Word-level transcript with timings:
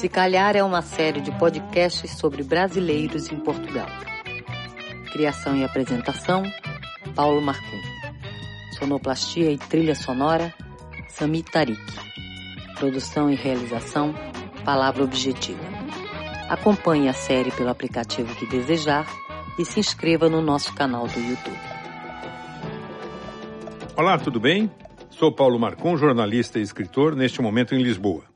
Se 0.00 0.08
Calhar 0.08 0.56
é 0.56 0.64
uma 0.64 0.80
série 0.80 1.20
de 1.20 1.30
podcasts 1.32 2.12
sobre 2.12 2.42
brasileiros 2.42 3.30
em 3.30 3.36
Portugal. 3.36 3.86
Criação 5.12 5.54
e 5.54 5.62
apresentação, 5.62 6.42
Paulo 7.14 7.42
Marcum. 7.42 7.82
Sonoplastia 8.78 9.52
e 9.52 9.58
trilha 9.58 9.94
sonora, 9.94 10.54
Sami 11.06 11.42
Tarik. 11.42 11.78
Produção 12.76 13.30
e 13.30 13.34
realização, 13.34 14.14
Palavra 14.64 15.04
Objetiva. 15.04 15.60
Acompanhe 16.48 17.10
a 17.10 17.12
série 17.12 17.50
pelo 17.50 17.68
aplicativo 17.68 18.34
que 18.36 18.46
desejar 18.46 19.06
e 19.58 19.66
se 19.66 19.80
inscreva 19.80 20.30
no 20.30 20.40
nosso 20.40 20.74
canal 20.74 21.06
do 21.08 21.20
YouTube. 21.20 21.60
Olá, 23.98 24.16
tudo 24.16 24.40
bem? 24.40 24.70
Sou 25.10 25.30
Paulo 25.30 25.60
Marcon, 25.60 25.94
jornalista 25.98 26.58
e 26.58 26.62
escritor, 26.62 27.14
neste 27.14 27.42
momento 27.42 27.74
em 27.74 27.82
Lisboa. 27.82 28.29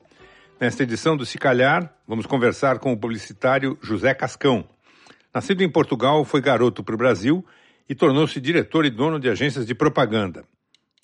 Nesta 0.57 0.83
edição 0.83 1.17
do 1.17 1.25
Se 1.25 1.37
Calhar, 1.37 1.93
vamos 2.07 2.25
conversar 2.25 2.79
com 2.79 2.93
o 2.93 2.97
publicitário 2.97 3.77
José 3.81 4.13
Cascão. 4.13 4.65
Nascido 5.33 5.61
em 5.61 5.69
Portugal, 5.69 6.23
foi 6.23 6.39
garoto 6.39 6.81
para 6.81 6.95
o 6.95 6.97
Brasil 6.97 7.45
e 7.89 7.93
tornou-se 7.93 8.39
diretor 8.39 8.85
e 8.85 8.89
dono 8.89 9.19
de 9.19 9.29
agências 9.29 9.65
de 9.65 9.75
propaganda. 9.75 10.45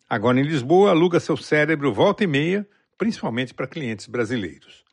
Agora 0.09 0.40
em 0.40 0.44
Lisboa, 0.44 0.92
aluga 0.92 1.20
seu 1.20 1.36
cérebro 1.36 1.94
volta 1.94 2.23
e 2.23 2.28
meia, 2.28 2.66
principalmente 2.98 3.54
para 3.54 3.68
clientes 3.68 4.08
brasileiros. 4.08 4.86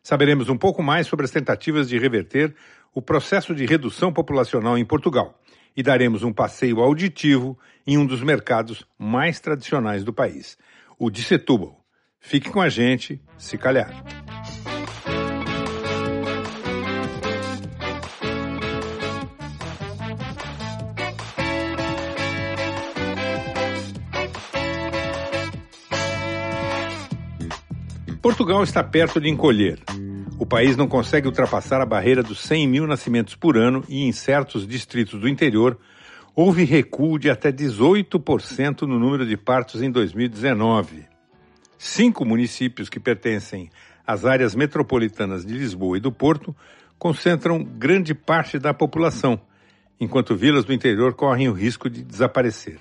Saberemos 0.00 0.48
um 0.48 0.56
pouco 0.56 0.80
mais 0.80 1.08
sobre 1.08 1.24
as 1.24 1.32
tentativas 1.32 1.88
de 1.88 1.98
reverter 1.98 2.54
o 2.94 3.02
processo 3.02 3.52
de 3.52 3.66
redução 3.66 4.12
populacional 4.12 4.78
em 4.78 4.84
Portugal 4.84 5.40
e 5.76 5.82
daremos 5.82 6.22
um 6.22 6.32
passeio 6.32 6.80
auditivo 6.80 7.58
em 7.84 7.98
um 7.98 8.06
dos 8.06 8.22
mercados 8.22 8.86
mais 8.96 9.40
tradicionais 9.40 10.04
do 10.04 10.12
país, 10.12 10.56
o 10.96 11.10
de 11.10 11.20
Setúbal. 11.20 11.83
Fique 12.26 12.50
com 12.50 12.60
a 12.60 12.70
gente, 12.70 13.20
se 13.36 13.58
calhar. 13.58 14.02
Portugal 28.22 28.64
está 28.64 28.82
perto 28.82 29.20
de 29.20 29.28
encolher. 29.28 29.78
O 30.38 30.46
país 30.46 30.78
não 30.78 30.88
consegue 30.88 31.28
ultrapassar 31.28 31.82
a 31.82 31.86
barreira 31.86 32.22
dos 32.22 32.40
100 32.40 32.66
mil 32.66 32.86
nascimentos 32.86 33.34
por 33.34 33.58
ano 33.58 33.84
e 33.86 34.02
em 34.02 34.12
certos 34.12 34.66
distritos 34.66 35.20
do 35.20 35.28
interior 35.28 35.78
houve 36.34 36.64
recuo 36.64 37.18
de 37.18 37.28
até 37.28 37.52
18% 37.52 38.82
no 38.82 38.98
número 38.98 39.26
de 39.26 39.36
partos 39.36 39.82
em 39.82 39.90
2019. 39.90 41.13
Cinco 41.86 42.24
municípios 42.24 42.88
que 42.88 42.98
pertencem 42.98 43.70
às 44.06 44.24
áreas 44.24 44.54
metropolitanas 44.54 45.44
de 45.44 45.52
Lisboa 45.52 45.98
e 45.98 46.00
do 46.00 46.10
Porto 46.10 46.56
concentram 46.98 47.62
grande 47.62 48.14
parte 48.14 48.58
da 48.58 48.72
população, 48.72 49.38
enquanto 50.00 50.34
vilas 50.34 50.64
do 50.64 50.72
interior 50.72 51.12
correm 51.12 51.46
o 51.46 51.52
risco 51.52 51.90
de 51.90 52.02
desaparecer. 52.02 52.78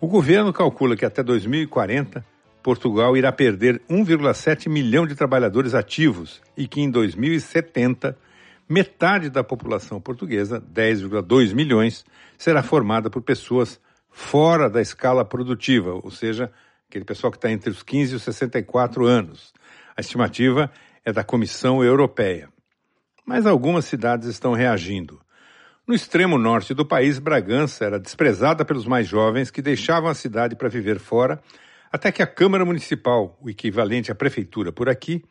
O 0.00 0.06
governo 0.06 0.50
calcula 0.50 0.96
que 0.96 1.04
até 1.04 1.22
2040 1.22 2.24
Portugal 2.62 3.18
irá 3.18 3.30
perder 3.30 3.82
1,7 3.88 4.66
milhão 4.70 5.06
de 5.06 5.14
trabalhadores 5.14 5.74
ativos 5.74 6.40
e 6.56 6.66
que 6.66 6.80
em 6.80 6.90
2070 6.90 8.16
metade 8.66 9.28
da 9.28 9.44
população 9.44 10.00
portuguesa, 10.00 10.58
10,2 10.58 11.52
milhões, 11.52 12.02
será 12.38 12.62
formada 12.62 13.10
por 13.10 13.20
pessoas 13.20 13.78
fora 14.10 14.70
da 14.70 14.80
escala 14.80 15.22
produtiva, 15.22 16.00
ou 16.02 16.10
seja, 16.10 16.50
aquele 16.88 17.04
pessoal 17.04 17.30
que 17.30 17.38
está 17.38 17.50
entre 17.50 17.70
os 17.70 17.82
15 17.82 18.12
e 18.12 18.16
os 18.16 18.22
64 18.22 19.06
anos. 19.06 19.52
A 19.96 20.00
estimativa 20.00 20.70
é 21.04 21.12
da 21.12 21.24
Comissão 21.24 21.82
Europeia. 21.82 22.48
Mas 23.24 23.46
algumas 23.46 23.84
cidades 23.84 24.28
estão 24.28 24.52
reagindo. 24.52 25.20
No 25.86 25.94
extremo 25.94 26.38
norte 26.38 26.74
do 26.74 26.84
país, 26.84 27.18
Bragança 27.18 27.84
era 27.84 27.98
desprezada 27.98 28.64
pelos 28.64 28.86
mais 28.86 29.06
jovens 29.06 29.50
que 29.50 29.62
deixavam 29.62 30.10
a 30.10 30.14
cidade 30.14 30.56
para 30.56 30.68
viver 30.68 30.98
fora, 30.98 31.40
até 31.92 32.10
que 32.10 32.22
a 32.22 32.26
Câmara 32.26 32.64
Municipal, 32.64 33.38
o 33.40 33.48
equivalente 33.48 34.10
à 34.10 34.14
prefeitura 34.14 34.72
por 34.72 34.88
aqui, 34.88 35.24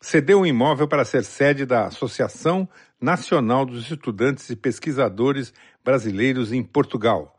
cedeu 0.00 0.40
um 0.40 0.46
imóvel 0.46 0.86
para 0.86 1.04
ser 1.04 1.24
sede 1.24 1.64
da 1.64 1.86
Associação 1.86 2.68
Nacional 3.00 3.64
dos 3.64 3.90
Estudantes 3.90 4.48
e 4.50 4.56
Pesquisadores 4.56 5.52
Brasileiros 5.82 6.52
em 6.52 6.62
Portugal. 6.62 7.34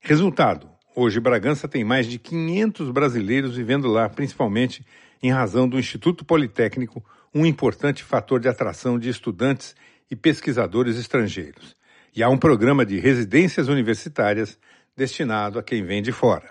Resultado: 0.00 0.70
hoje 0.94 1.20
Bragança 1.20 1.68
tem 1.68 1.84
mais 1.84 2.06
de 2.06 2.18
500 2.18 2.90
brasileiros 2.90 3.56
vivendo 3.56 3.88
lá, 3.88 4.08
principalmente 4.08 4.84
em 5.22 5.30
razão 5.30 5.68
do 5.68 5.78
Instituto 5.78 6.24
Politécnico, 6.24 7.04
um 7.34 7.46
importante 7.46 8.02
fator 8.02 8.40
de 8.40 8.48
atração 8.48 8.98
de 8.98 9.08
estudantes 9.08 9.74
e 10.10 10.16
pesquisadores 10.16 10.96
estrangeiros. 10.96 11.76
E 12.14 12.22
há 12.22 12.28
um 12.28 12.38
programa 12.38 12.84
de 12.84 12.98
residências 12.98 13.68
universitárias 13.68 14.58
destinado 14.96 15.58
a 15.58 15.62
quem 15.62 15.84
vem 15.84 16.02
de 16.02 16.10
fora. 16.10 16.50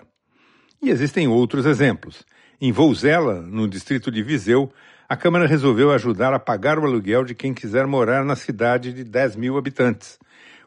E 0.82 0.88
existem 0.88 1.28
outros 1.28 1.66
exemplos. 1.66 2.24
Em 2.60 2.72
Vouzela, 2.72 3.42
no 3.42 3.68
distrito 3.68 4.10
de 4.10 4.22
Viseu, 4.22 4.72
a 5.08 5.16
Câmara 5.16 5.46
resolveu 5.46 5.92
ajudar 5.92 6.32
a 6.32 6.38
pagar 6.38 6.78
o 6.78 6.84
aluguel 6.84 7.24
de 7.24 7.34
quem 7.34 7.52
quiser 7.52 7.86
morar 7.86 8.24
na 8.24 8.36
cidade 8.36 8.92
de 8.92 9.04
10 9.04 9.36
mil 9.36 9.58
habitantes. 9.58 10.18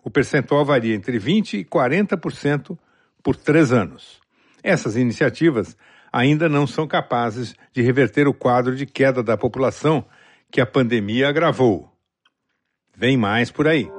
O 0.03 0.11
percentual 0.11 0.65
varia 0.65 0.93
entre 0.93 1.17
20% 1.17 1.53
e 1.53 1.63
40% 1.63 2.77
por 3.23 3.35
três 3.35 3.71
anos. 3.71 4.19
Essas 4.61 4.95
iniciativas 4.95 5.77
ainda 6.11 6.47
não 6.47 6.67
são 6.67 6.85
capazes 6.85 7.55
de 7.71 7.81
reverter 7.81 8.27
o 8.27 8.33
quadro 8.33 8.75
de 8.75 8.85
queda 8.85 9.23
da 9.23 9.37
população 9.37 10.05
que 10.51 10.61
a 10.61 10.65
pandemia 10.65 11.29
agravou. 11.29 11.89
Vem 12.95 13.17
mais 13.17 13.49
por 13.49 13.67
aí. 13.67 13.89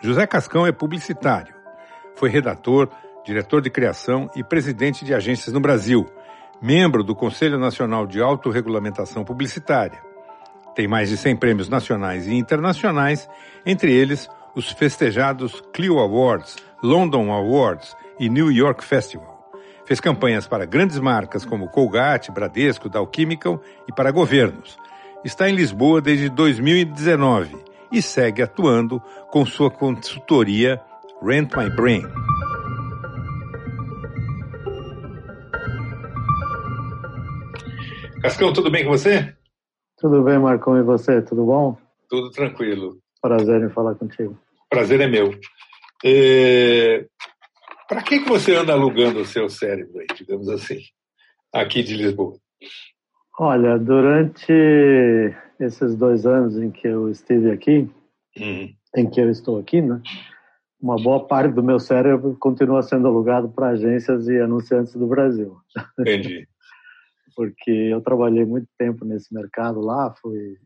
José 0.00 0.26
Cascão 0.26 0.66
é 0.66 0.72
publicitário. 0.72 1.54
Foi 2.14 2.28
redator, 2.28 2.90
diretor 3.24 3.62
de 3.62 3.70
criação 3.70 4.30
e 4.36 4.44
presidente 4.44 5.02
de 5.02 5.14
agências 5.14 5.52
no 5.52 5.60
Brasil, 5.60 6.06
membro 6.60 7.02
do 7.02 7.14
Conselho 7.14 7.58
Nacional 7.58 8.06
de 8.06 8.20
Autorregulamentação 8.20 9.24
Publicitária. 9.24 10.00
Tem 10.74 10.88
mais 10.88 11.08
de 11.08 11.16
100 11.16 11.36
prêmios 11.36 11.68
nacionais 11.68 12.26
e 12.26 12.34
internacionais, 12.34 13.28
entre 13.64 13.92
eles 13.92 14.28
os 14.54 14.70
festejados 14.70 15.62
Clio 15.72 15.98
Awards, 15.98 16.56
London 16.82 17.32
Awards 17.32 17.96
e 18.18 18.28
New 18.28 18.50
York 18.50 18.84
Festival. 18.84 19.34
Fez 19.86 20.00
campanhas 20.00 20.46
para 20.46 20.64
grandes 20.64 20.98
marcas 20.98 21.44
como 21.44 21.68
Colgate, 21.68 22.32
Bradesco, 22.32 22.90
Chemical 23.14 23.60
e 23.86 23.92
para 23.92 24.10
governos. 24.10 24.78
Está 25.24 25.48
em 25.48 25.54
Lisboa 25.54 26.00
desde 26.00 26.28
2019 26.30 27.56
e 27.92 28.00
segue 28.00 28.42
atuando 28.42 29.00
com 29.30 29.44
sua 29.44 29.70
consultoria 29.70 30.80
Rent 31.22 31.54
My 31.54 31.70
Brain. 31.70 32.02
Cascão, 38.24 38.54
tudo 38.54 38.70
bem 38.70 38.84
com 38.84 38.90
você? 38.90 39.36
Tudo 39.98 40.22
bem, 40.22 40.38
Marcão, 40.38 40.78
e 40.78 40.82
você? 40.82 41.20
Tudo 41.20 41.44
bom? 41.44 41.76
Tudo 42.08 42.30
tranquilo. 42.30 42.96
Prazer 43.20 43.62
em 43.62 43.68
falar 43.68 43.96
contigo. 43.96 44.40
Prazer 44.70 44.98
é 45.02 45.06
meu. 45.06 45.38
É... 46.02 47.04
Para 47.86 48.02
que, 48.02 48.20
que 48.20 48.26
você 48.26 48.54
anda 48.54 48.72
alugando 48.72 49.20
o 49.20 49.26
seu 49.26 49.50
cérebro 49.50 49.98
aí, 49.98 50.06
digamos 50.16 50.48
assim, 50.48 50.78
aqui 51.52 51.82
de 51.82 51.98
Lisboa? 51.98 52.38
Olha, 53.38 53.78
durante 53.78 54.54
esses 55.60 55.94
dois 55.94 56.24
anos 56.24 56.56
em 56.56 56.70
que 56.70 56.88
eu 56.88 57.10
estive 57.10 57.50
aqui, 57.50 57.90
uhum. 58.38 58.74
em 58.96 59.10
que 59.10 59.20
eu 59.20 59.28
estou 59.28 59.58
aqui, 59.58 59.82
né? 59.82 60.00
Uma 60.80 60.96
boa 60.96 61.26
parte 61.26 61.52
do 61.52 61.62
meu 61.62 61.78
cérebro 61.78 62.34
continua 62.40 62.82
sendo 62.82 63.06
alugado 63.06 63.50
para 63.50 63.68
agências 63.68 64.28
e 64.28 64.40
anunciantes 64.40 64.94
do 64.94 65.06
Brasil. 65.06 65.58
Entendi. 66.00 66.48
Porque 67.34 67.70
eu 67.70 68.00
trabalhei 68.00 68.44
muito 68.44 68.68
tempo 68.78 69.04
nesse 69.04 69.32
mercado 69.34 69.80
lá, 69.80 70.14
fui, 70.20 70.56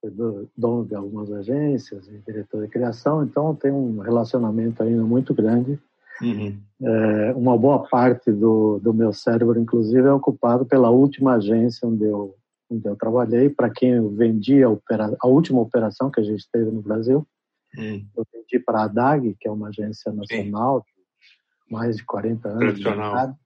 fui 0.00 0.10
dono 0.56 0.86
de 0.86 0.94
algumas 0.94 1.30
agências 1.32 2.08
e 2.08 2.18
diretor 2.26 2.62
de 2.62 2.68
criação, 2.68 3.24
então 3.24 3.54
tenho 3.54 3.76
um 3.76 3.98
relacionamento 3.98 4.82
ainda 4.82 5.02
muito 5.02 5.34
grande. 5.34 5.78
Uhum. 6.22 6.58
É, 6.82 7.32
uma 7.34 7.58
boa 7.58 7.88
parte 7.88 8.30
do, 8.30 8.78
do 8.78 8.94
meu 8.94 9.12
cérebro, 9.12 9.58
inclusive, 9.58 10.06
é 10.06 10.12
ocupado 10.12 10.64
pela 10.64 10.90
última 10.90 11.34
agência 11.34 11.88
onde 11.88 12.04
eu 12.04 12.34
onde 12.70 12.86
eu 12.88 12.96
trabalhei, 12.96 13.50
para 13.50 13.70
quem 13.70 13.90
eu 13.90 14.10
vendi 14.10 14.62
a, 14.62 14.70
opera, 14.70 15.14
a, 15.20 15.28
última 15.28 15.60
operação 15.60 16.10
que 16.10 16.20
a 16.20 16.24
gente 16.24 16.48
teve 16.50 16.70
no 16.70 16.82
Brasil. 16.82 17.26
Hum. 17.78 18.06
Eu 18.16 18.26
vendi 18.32 18.58
para 18.58 18.84
a 18.84 18.88
DAG, 18.88 19.36
que 19.38 19.48
é 19.48 19.50
uma 19.50 19.68
agência 19.68 20.12
nacional, 20.12 20.84
mais 21.70 21.96
de 21.96 22.04
40 22.04 22.48
anos. 22.48 22.60
Tradicional. 22.60 23.36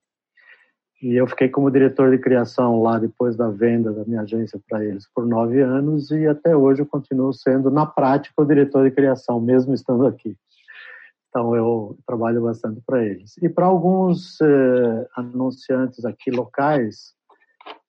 E 1.00 1.14
eu 1.14 1.28
fiquei 1.28 1.48
como 1.48 1.70
diretor 1.70 2.10
de 2.10 2.18
criação 2.18 2.82
lá 2.82 2.98
depois 2.98 3.36
da 3.36 3.48
venda 3.48 3.92
da 3.92 4.04
minha 4.04 4.22
agência 4.22 4.60
para 4.68 4.84
eles 4.84 5.08
por 5.14 5.24
nove 5.24 5.60
anos 5.60 6.10
e 6.10 6.26
até 6.26 6.56
hoje 6.56 6.82
eu 6.82 6.86
continuo 6.86 7.32
sendo, 7.32 7.70
na 7.70 7.86
prática, 7.86 8.34
o 8.42 8.44
diretor 8.44 8.88
de 8.88 8.94
criação, 8.94 9.40
mesmo 9.40 9.72
estando 9.72 10.04
aqui. 10.06 10.36
Então 11.28 11.54
eu 11.54 11.96
trabalho 12.04 12.42
bastante 12.42 12.80
para 12.84 13.04
eles. 13.04 13.36
E 13.40 13.48
para 13.48 13.66
alguns 13.66 14.40
eh, 14.40 15.08
anunciantes 15.14 16.04
aqui 16.04 16.32
locais, 16.32 17.14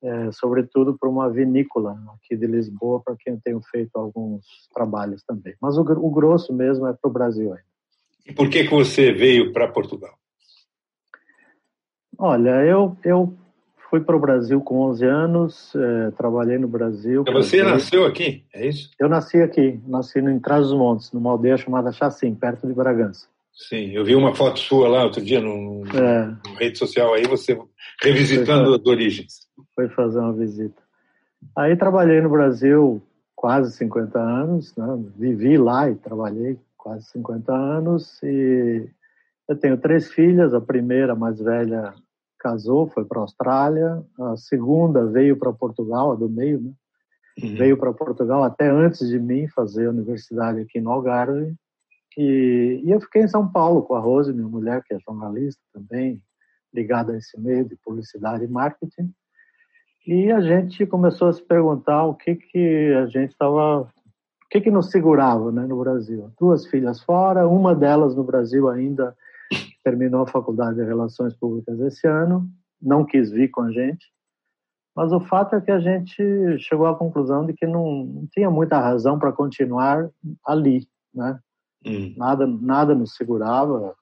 eh, 0.03 0.31
sobretudo 0.31 0.95
para 0.95 1.09
uma 1.09 1.31
vinícola 1.31 1.97
aqui 2.15 2.35
de 2.35 2.45
Lisboa, 2.45 3.01
para 3.03 3.15
quem 3.17 3.33
eu 3.33 3.41
tenho 3.43 3.61
feito 3.71 3.95
alguns 3.95 4.45
trabalhos 4.71 5.23
também. 5.23 5.55
Mas 5.59 5.77
o, 5.77 5.81
o 5.81 6.11
grosso 6.11 6.53
mesmo 6.53 6.85
é 6.85 6.93
para 6.93 7.09
o 7.09 7.13
Brasil 7.13 7.51
ainda. 7.51 7.69
E 8.27 8.33
por 8.33 8.49
que, 8.49 8.65
que 8.65 8.69
você 8.69 9.11
veio 9.11 9.51
para 9.51 9.67
Portugal? 9.67 10.13
Olha, 12.21 12.65
eu, 12.65 12.97
eu 13.01 13.33
fui 13.89 14.01
para 14.01 14.15
o 14.15 14.19
Brasil 14.19 14.59
com 14.59 14.81
11 14.89 15.05
anos, 15.05 15.73
eh, 15.73 16.11
trabalhei 16.17 16.57
no 16.57 16.67
Brasil. 16.67 17.21
Então 17.21 17.33
você 17.33 17.63
nasceu 17.63 18.05
aqui, 18.05 18.43
é 18.53 18.67
isso? 18.67 18.91
Eu 18.99 19.07
nasci 19.07 19.37
aqui, 19.37 19.79
nasci 19.87 20.19
em 20.19 20.37
Trás-os-Montes, 20.37 21.13
numa 21.13 21.31
aldeia 21.31 21.55
chamada 21.55 21.93
Chacim, 21.93 22.35
perto 22.35 22.67
de 22.67 22.73
Bragança. 22.73 23.25
Sim, 23.53 23.91
eu 23.91 24.03
vi 24.03 24.15
uma 24.15 24.35
foto 24.35 24.59
sua 24.59 24.89
lá 24.89 25.05
outro 25.05 25.21
dia 25.21 25.39
no, 25.39 25.83
é. 25.95 26.25
no 26.45 26.55
rede 26.57 26.77
social 26.77 27.13
aí, 27.13 27.25
você 27.25 27.57
revisitando 28.01 28.75
as 28.75 28.85
origens. 28.85 29.47
Foi 29.73 29.87
fazer 29.87 30.19
uma 30.19 30.33
visita. 30.33 30.81
Aí 31.57 31.77
trabalhei 31.77 32.19
no 32.19 32.29
Brasil 32.29 33.01
quase 33.33 33.71
50 33.77 34.19
anos, 34.19 34.75
né? 34.75 34.85
vivi 35.15 35.57
lá 35.57 35.89
e 35.89 35.95
trabalhei 35.95 36.57
quase 36.77 37.05
50 37.11 37.53
anos 37.53 38.21
e 38.23 38.85
eu 39.47 39.55
tenho 39.55 39.77
três 39.77 40.11
filhas, 40.11 40.53
a 40.53 40.61
primeira, 40.61 41.15
mais 41.15 41.39
velha, 41.39 41.93
casou, 42.39 42.87
foi 42.87 43.05
para 43.05 43.19
a 43.19 43.21
Austrália. 43.21 44.03
A 44.19 44.37
segunda 44.37 45.05
veio 45.05 45.37
para 45.37 45.53
Portugal, 45.53 46.11
a 46.11 46.15
do 46.15 46.29
meio, 46.29 46.61
né? 46.61 46.71
Uhum. 47.41 47.55
Veio 47.55 47.77
para 47.77 47.93
Portugal 47.93 48.43
até 48.43 48.69
antes 48.69 49.07
de 49.07 49.19
mim 49.19 49.47
fazer 49.47 49.87
a 49.87 49.91
universidade 49.91 50.59
aqui 50.59 50.81
no 50.81 50.91
Algarve. 50.91 51.55
E, 52.17 52.81
e, 52.83 52.91
eu 52.91 52.99
fiquei 52.99 53.23
em 53.23 53.27
São 53.27 53.49
Paulo 53.49 53.83
com 53.83 53.95
a 53.95 53.99
Rose, 53.99 54.33
minha 54.33 54.47
mulher, 54.47 54.83
que 54.83 54.93
é 54.93 54.99
jornalista 54.99 55.61
também, 55.73 56.21
ligada 56.73 57.13
a 57.13 57.17
esse 57.17 57.39
meio 57.39 57.63
de 57.63 57.77
publicidade 57.77 58.43
e 58.43 58.47
marketing. 58.47 59.13
E 60.05 60.31
a 60.31 60.41
gente 60.41 60.85
começou 60.85 61.27
a 61.27 61.33
se 61.33 61.41
perguntar 61.41 62.03
o 62.05 62.15
que 62.15 62.35
que 62.35 62.93
a 62.93 63.05
gente 63.05 63.31
estava, 63.31 63.81
o 63.81 64.49
que 64.49 64.59
que 64.59 64.71
nos 64.71 64.89
segurava, 64.89 65.51
né, 65.51 65.65
no 65.65 65.79
Brasil. 65.79 66.31
Duas 66.39 66.65
filhas 66.65 67.01
fora, 67.01 67.47
uma 67.47 67.75
delas 67.75 68.15
no 68.15 68.23
Brasil 68.23 68.67
ainda 68.67 69.15
terminou 69.83 70.21
a 70.23 70.27
faculdade 70.27 70.77
de 70.77 70.83
Relações 70.83 71.33
Públicas 71.33 71.79
esse 71.79 72.07
ano, 72.07 72.49
não 72.81 73.05
quis 73.05 73.31
vir 73.31 73.49
com 73.49 73.61
a 73.61 73.71
gente, 73.71 74.05
mas 74.95 75.11
o 75.11 75.19
fato 75.19 75.55
é 75.55 75.61
que 75.61 75.71
a 75.71 75.79
gente 75.79 76.23
chegou 76.59 76.87
à 76.87 76.95
conclusão 76.95 77.45
de 77.45 77.53
que 77.53 77.65
não, 77.65 78.05
não 78.05 78.27
tinha 78.27 78.49
muita 78.49 78.79
razão 78.79 79.17
para 79.17 79.31
continuar 79.31 80.09
ali, 80.45 80.87
né? 81.13 81.39
Hum. 81.85 82.13
Nada, 82.17 82.45
nada 82.45 82.93
nos 82.93 83.15
segurava 83.15 83.95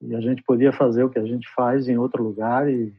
e 0.00 0.14
a 0.14 0.20
gente 0.20 0.42
podia 0.42 0.72
fazer 0.72 1.04
o 1.04 1.10
que 1.10 1.18
a 1.18 1.26
gente 1.26 1.46
faz 1.54 1.88
em 1.88 1.98
outro 1.98 2.22
lugar 2.22 2.70
e 2.70 2.94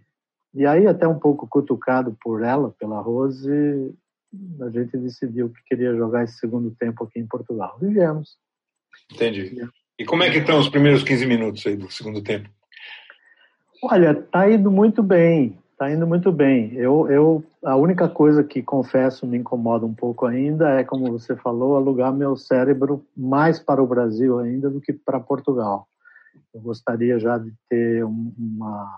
e 0.53 0.65
aí 0.65 0.85
até 0.85 1.07
um 1.07 1.17
pouco 1.17 1.47
cutucado 1.47 2.15
por 2.21 2.43
ela, 2.43 2.71
pela 2.77 2.99
Rose, 2.99 3.95
a 4.61 4.69
gente 4.69 4.97
decidiu 4.97 5.49
que 5.49 5.63
queria 5.63 5.95
jogar 5.95 6.23
esse 6.23 6.37
segundo 6.37 6.71
tempo 6.75 7.03
aqui 7.03 7.19
em 7.19 7.27
Portugal. 7.27 7.77
E 7.81 7.87
viemos. 7.87 8.37
Entendi. 9.11 9.55
E 10.01 10.05
como 10.05 10.23
é 10.23 10.31
que 10.31 10.39
estão 10.39 10.57
os 10.57 10.67
primeiros 10.67 11.03
15 11.03 11.27
minutos 11.27 11.63
aí 11.67 11.75
do 11.75 11.91
segundo 11.91 12.23
tempo? 12.23 12.49
Olha, 13.83 14.15
tá 14.15 14.49
indo 14.49 14.71
muito 14.71 15.03
bem, 15.03 15.55
tá 15.77 15.91
indo 15.91 16.07
muito 16.07 16.31
bem. 16.31 16.73
Eu, 16.73 17.07
eu, 17.07 17.43
a 17.63 17.75
única 17.75 18.09
coisa 18.09 18.43
que 18.43 18.63
confesso 18.63 19.27
me 19.27 19.37
incomoda 19.37 19.85
um 19.85 19.93
pouco 19.93 20.25
ainda 20.25 20.71
é, 20.71 20.83
como 20.83 21.11
você 21.11 21.35
falou, 21.35 21.75
alugar 21.75 22.11
meu 22.11 22.35
cérebro 22.35 23.05
mais 23.15 23.59
para 23.59 23.79
o 23.79 23.85
Brasil 23.85 24.39
ainda 24.39 24.71
do 24.71 24.81
que 24.81 24.91
para 24.91 25.19
Portugal. 25.19 25.87
Eu 26.51 26.61
gostaria 26.61 27.19
já 27.19 27.37
de 27.37 27.53
ter 27.69 28.03
uma, 28.03 28.97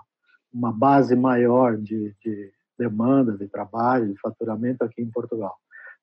uma 0.54 0.72
base 0.72 1.18
maior 1.18 1.76
de, 1.76 2.16
de 2.24 2.50
demanda, 2.80 3.38
de 3.38 3.50
trabalho, 3.50 4.08
de 4.08 4.18
faturamento 4.22 4.86
aqui 4.86 5.02
em 5.02 5.12
Portugal. 5.12 5.58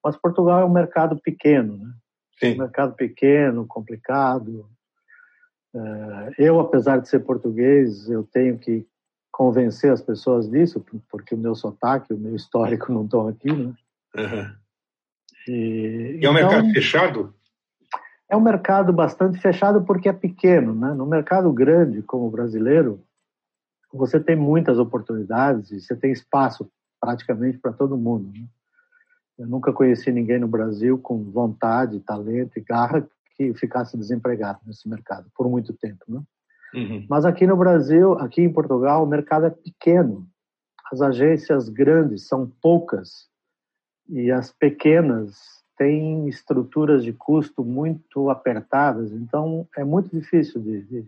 Mas 0.04 0.14
Portugal 0.14 0.60
é 0.60 0.64
um 0.66 0.70
mercado 0.70 1.18
pequeno, 1.22 1.78
né? 1.78 1.90
Sim. 2.38 2.56
Um 2.56 2.58
mercado 2.58 2.94
pequeno, 2.94 3.66
complicado, 3.66 4.68
eu, 6.38 6.58
apesar 6.58 6.98
de 6.98 7.08
ser 7.08 7.20
português, 7.20 8.08
eu 8.08 8.24
tenho 8.24 8.58
que 8.58 8.86
convencer 9.30 9.92
as 9.92 10.02
pessoas 10.02 10.50
disso, 10.50 10.84
porque 11.08 11.34
o 11.34 11.38
meu 11.38 11.54
sotaque, 11.54 12.12
o 12.12 12.18
meu 12.18 12.34
histórico 12.34 12.92
não 12.92 13.04
estão 13.04 13.28
aqui, 13.28 13.52
né? 13.52 13.74
Uhum. 14.16 14.54
E, 15.48 16.18
e, 16.20 16.26
é 16.26 16.30
um 16.30 16.32
então, 16.32 16.34
mercado 16.34 16.72
fechado? 16.72 17.34
É 18.28 18.36
um 18.36 18.40
mercado 18.40 18.92
bastante 18.92 19.38
fechado 19.38 19.82
porque 19.82 20.08
é 20.08 20.12
pequeno, 20.12 20.74
né? 20.74 20.92
No 20.92 21.06
mercado 21.06 21.52
grande, 21.52 22.02
como 22.02 22.26
o 22.26 22.30
brasileiro, 22.30 23.02
você 23.92 24.20
tem 24.20 24.36
muitas 24.36 24.78
oportunidades 24.78 25.70
e 25.70 25.80
você 25.80 25.96
tem 25.96 26.12
espaço 26.12 26.70
praticamente 27.00 27.58
para 27.58 27.72
todo 27.72 27.96
mundo. 27.96 28.30
Né? 28.32 28.46
Eu 29.38 29.46
nunca 29.46 29.72
conheci 29.72 30.12
ninguém 30.12 30.38
no 30.38 30.46
Brasil 30.46 30.98
com 30.98 31.24
vontade, 31.30 31.98
talento 32.00 32.58
e 32.58 32.60
garra 32.60 33.08
que 33.36 33.54
ficasse 33.54 33.96
desempregado 33.96 34.60
nesse 34.66 34.88
mercado 34.88 35.30
por 35.34 35.48
muito 35.48 35.72
tempo, 35.72 36.04
né? 36.08 36.22
Uhum. 36.74 37.04
Mas 37.08 37.24
aqui 37.24 37.46
no 37.46 37.56
Brasil, 37.56 38.12
aqui 38.14 38.42
em 38.42 38.52
Portugal, 38.52 39.02
o 39.02 39.06
mercado 39.06 39.46
é 39.46 39.50
pequeno. 39.50 40.28
As 40.92 41.00
agências 41.00 41.68
grandes 41.68 42.26
são 42.26 42.50
poucas 42.62 43.28
e 44.08 44.30
as 44.30 44.52
pequenas 44.52 45.36
têm 45.76 46.28
estruturas 46.28 47.02
de 47.02 47.12
custo 47.12 47.64
muito 47.64 48.28
apertadas. 48.28 49.12
Então, 49.12 49.66
é 49.76 49.84
muito 49.84 50.14
difícil 50.14 50.60
de, 50.60 50.82
de, 50.82 51.06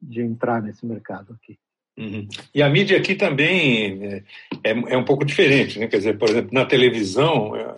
de 0.00 0.22
entrar 0.22 0.62
nesse 0.62 0.86
mercado 0.86 1.34
aqui. 1.34 1.58
Uhum. 1.96 2.26
E 2.52 2.62
a 2.62 2.68
mídia 2.68 2.98
aqui 2.98 3.14
também 3.14 4.02
é, 4.02 4.22
é, 4.64 4.70
é, 4.70 4.96
um 4.96 5.04
pouco 5.04 5.24
diferente, 5.24 5.78
né? 5.78 5.86
Quer 5.86 5.98
dizer, 5.98 6.18
por 6.18 6.28
exemplo, 6.28 6.50
na 6.52 6.64
televisão, 6.64 7.54
é, 7.54 7.76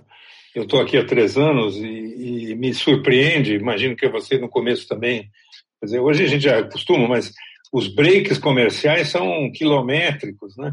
eu 0.56 0.62
estou 0.62 0.80
aqui 0.80 0.96
há 0.96 1.04
três 1.04 1.36
anos 1.36 1.76
e, 1.76 2.50
e, 2.50 2.54
me 2.54 2.72
surpreende, 2.72 3.54
imagino 3.54 3.94
que 3.94 4.08
você 4.08 4.38
no 4.38 4.48
começo 4.48 4.88
também. 4.88 5.30
Quer 5.78 5.84
dizer, 5.84 6.00
hoje 6.00 6.24
a 6.24 6.26
gente 6.26 6.44
já 6.44 6.58
acostuma, 6.60 7.06
mas 7.06 7.30
os 7.70 7.94
breaks 7.94 8.38
comerciais 8.38 9.08
são 9.08 9.52
quilométricos, 9.52 10.56
né? 10.56 10.72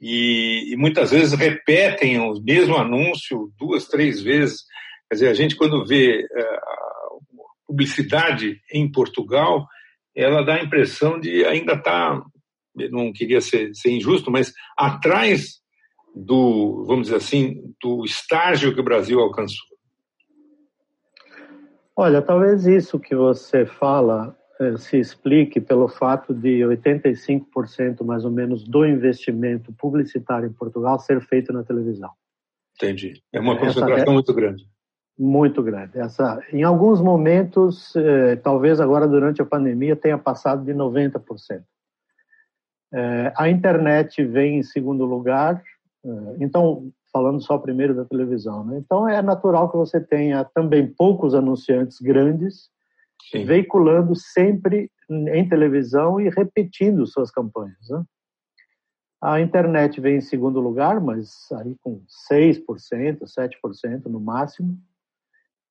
E, 0.00 0.72
e, 0.72 0.76
muitas 0.76 1.10
vezes 1.10 1.36
repetem 1.36 2.20
o 2.20 2.40
mesmo 2.40 2.76
anúncio 2.76 3.52
duas, 3.58 3.88
três 3.88 4.22
vezes. 4.22 4.62
Quer 5.10 5.16
dizer, 5.16 5.28
a 5.30 5.34
gente 5.34 5.56
quando 5.56 5.84
vê 5.84 6.20
uh, 6.20 7.40
publicidade 7.66 8.60
em 8.72 8.88
Portugal, 8.88 9.66
ela 10.14 10.44
dá 10.44 10.54
a 10.54 10.62
impressão 10.62 11.18
de 11.18 11.44
ainda 11.44 11.72
estar, 11.72 12.20
tá, 12.20 12.26
não 12.92 13.12
queria 13.12 13.40
ser, 13.40 13.74
ser 13.74 13.90
injusto, 13.90 14.30
mas 14.30 14.52
atrás 14.78 15.63
do, 16.14 16.84
vamos 16.86 17.04
dizer 17.06 17.16
assim, 17.16 17.74
do 17.82 18.04
estágio 18.04 18.72
que 18.72 18.80
o 18.80 18.84
Brasil 18.84 19.20
alcançou? 19.20 19.66
Olha, 21.96 22.20
talvez 22.22 22.66
isso 22.66 22.98
que 22.98 23.14
você 23.14 23.64
fala 23.66 24.36
eh, 24.60 24.76
se 24.76 24.98
explique 24.98 25.60
pelo 25.60 25.88
fato 25.88 26.34
de 26.34 26.60
85% 26.60 28.04
mais 28.04 28.24
ou 28.24 28.30
menos 28.30 28.64
do 28.64 28.84
investimento 28.84 29.72
publicitário 29.72 30.48
em 30.48 30.52
Portugal 30.52 30.98
ser 30.98 31.20
feito 31.20 31.52
na 31.52 31.62
televisão. 31.62 32.10
Entendi. 32.76 33.22
É 33.32 33.38
uma 33.38 33.56
concentração 33.56 34.12
é, 34.12 34.14
muito 34.14 34.34
grande. 34.34 34.64
Muito 35.16 35.62
grande. 35.62 35.98
Essa, 35.98 36.40
em 36.52 36.64
alguns 36.64 37.00
momentos, 37.00 37.94
eh, 37.94 38.36
talvez 38.36 38.80
agora 38.80 39.06
durante 39.06 39.40
a 39.40 39.46
pandemia 39.46 39.94
tenha 39.94 40.18
passado 40.18 40.64
de 40.64 40.72
90%. 40.72 41.62
Eh, 42.92 43.32
a 43.36 43.48
internet 43.48 44.24
vem 44.24 44.58
em 44.58 44.62
segundo 44.62 45.04
lugar, 45.04 45.62
então, 46.38 46.90
falando 47.12 47.40
só 47.40 47.56
primeiro 47.56 47.94
da 47.94 48.04
televisão, 48.04 48.64
né? 48.64 48.78
Então 48.78 49.08
é 49.08 49.22
natural 49.22 49.70
que 49.70 49.76
você 49.76 50.00
tenha 50.00 50.44
também 50.44 50.86
poucos 50.86 51.34
anunciantes 51.34 51.98
grandes 52.00 52.68
Sim. 53.30 53.44
veiculando 53.44 54.14
sempre 54.14 54.90
em 55.08 55.48
televisão 55.48 56.20
e 56.20 56.28
repetindo 56.28 57.06
suas 57.06 57.30
campanhas. 57.30 57.88
Né? 57.88 58.04
A 59.22 59.40
internet 59.40 60.00
vem 60.00 60.16
em 60.16 60.20
segundo 60.20 60.60
lugar, 60.60 61.00
mas 61.00 61.48
aí 61.52 61.76
com 61.80 62.02
6%, 62.30 62.64
7% 63.24 64.06
no 64.06 64.20
máximo. 64.20 64.78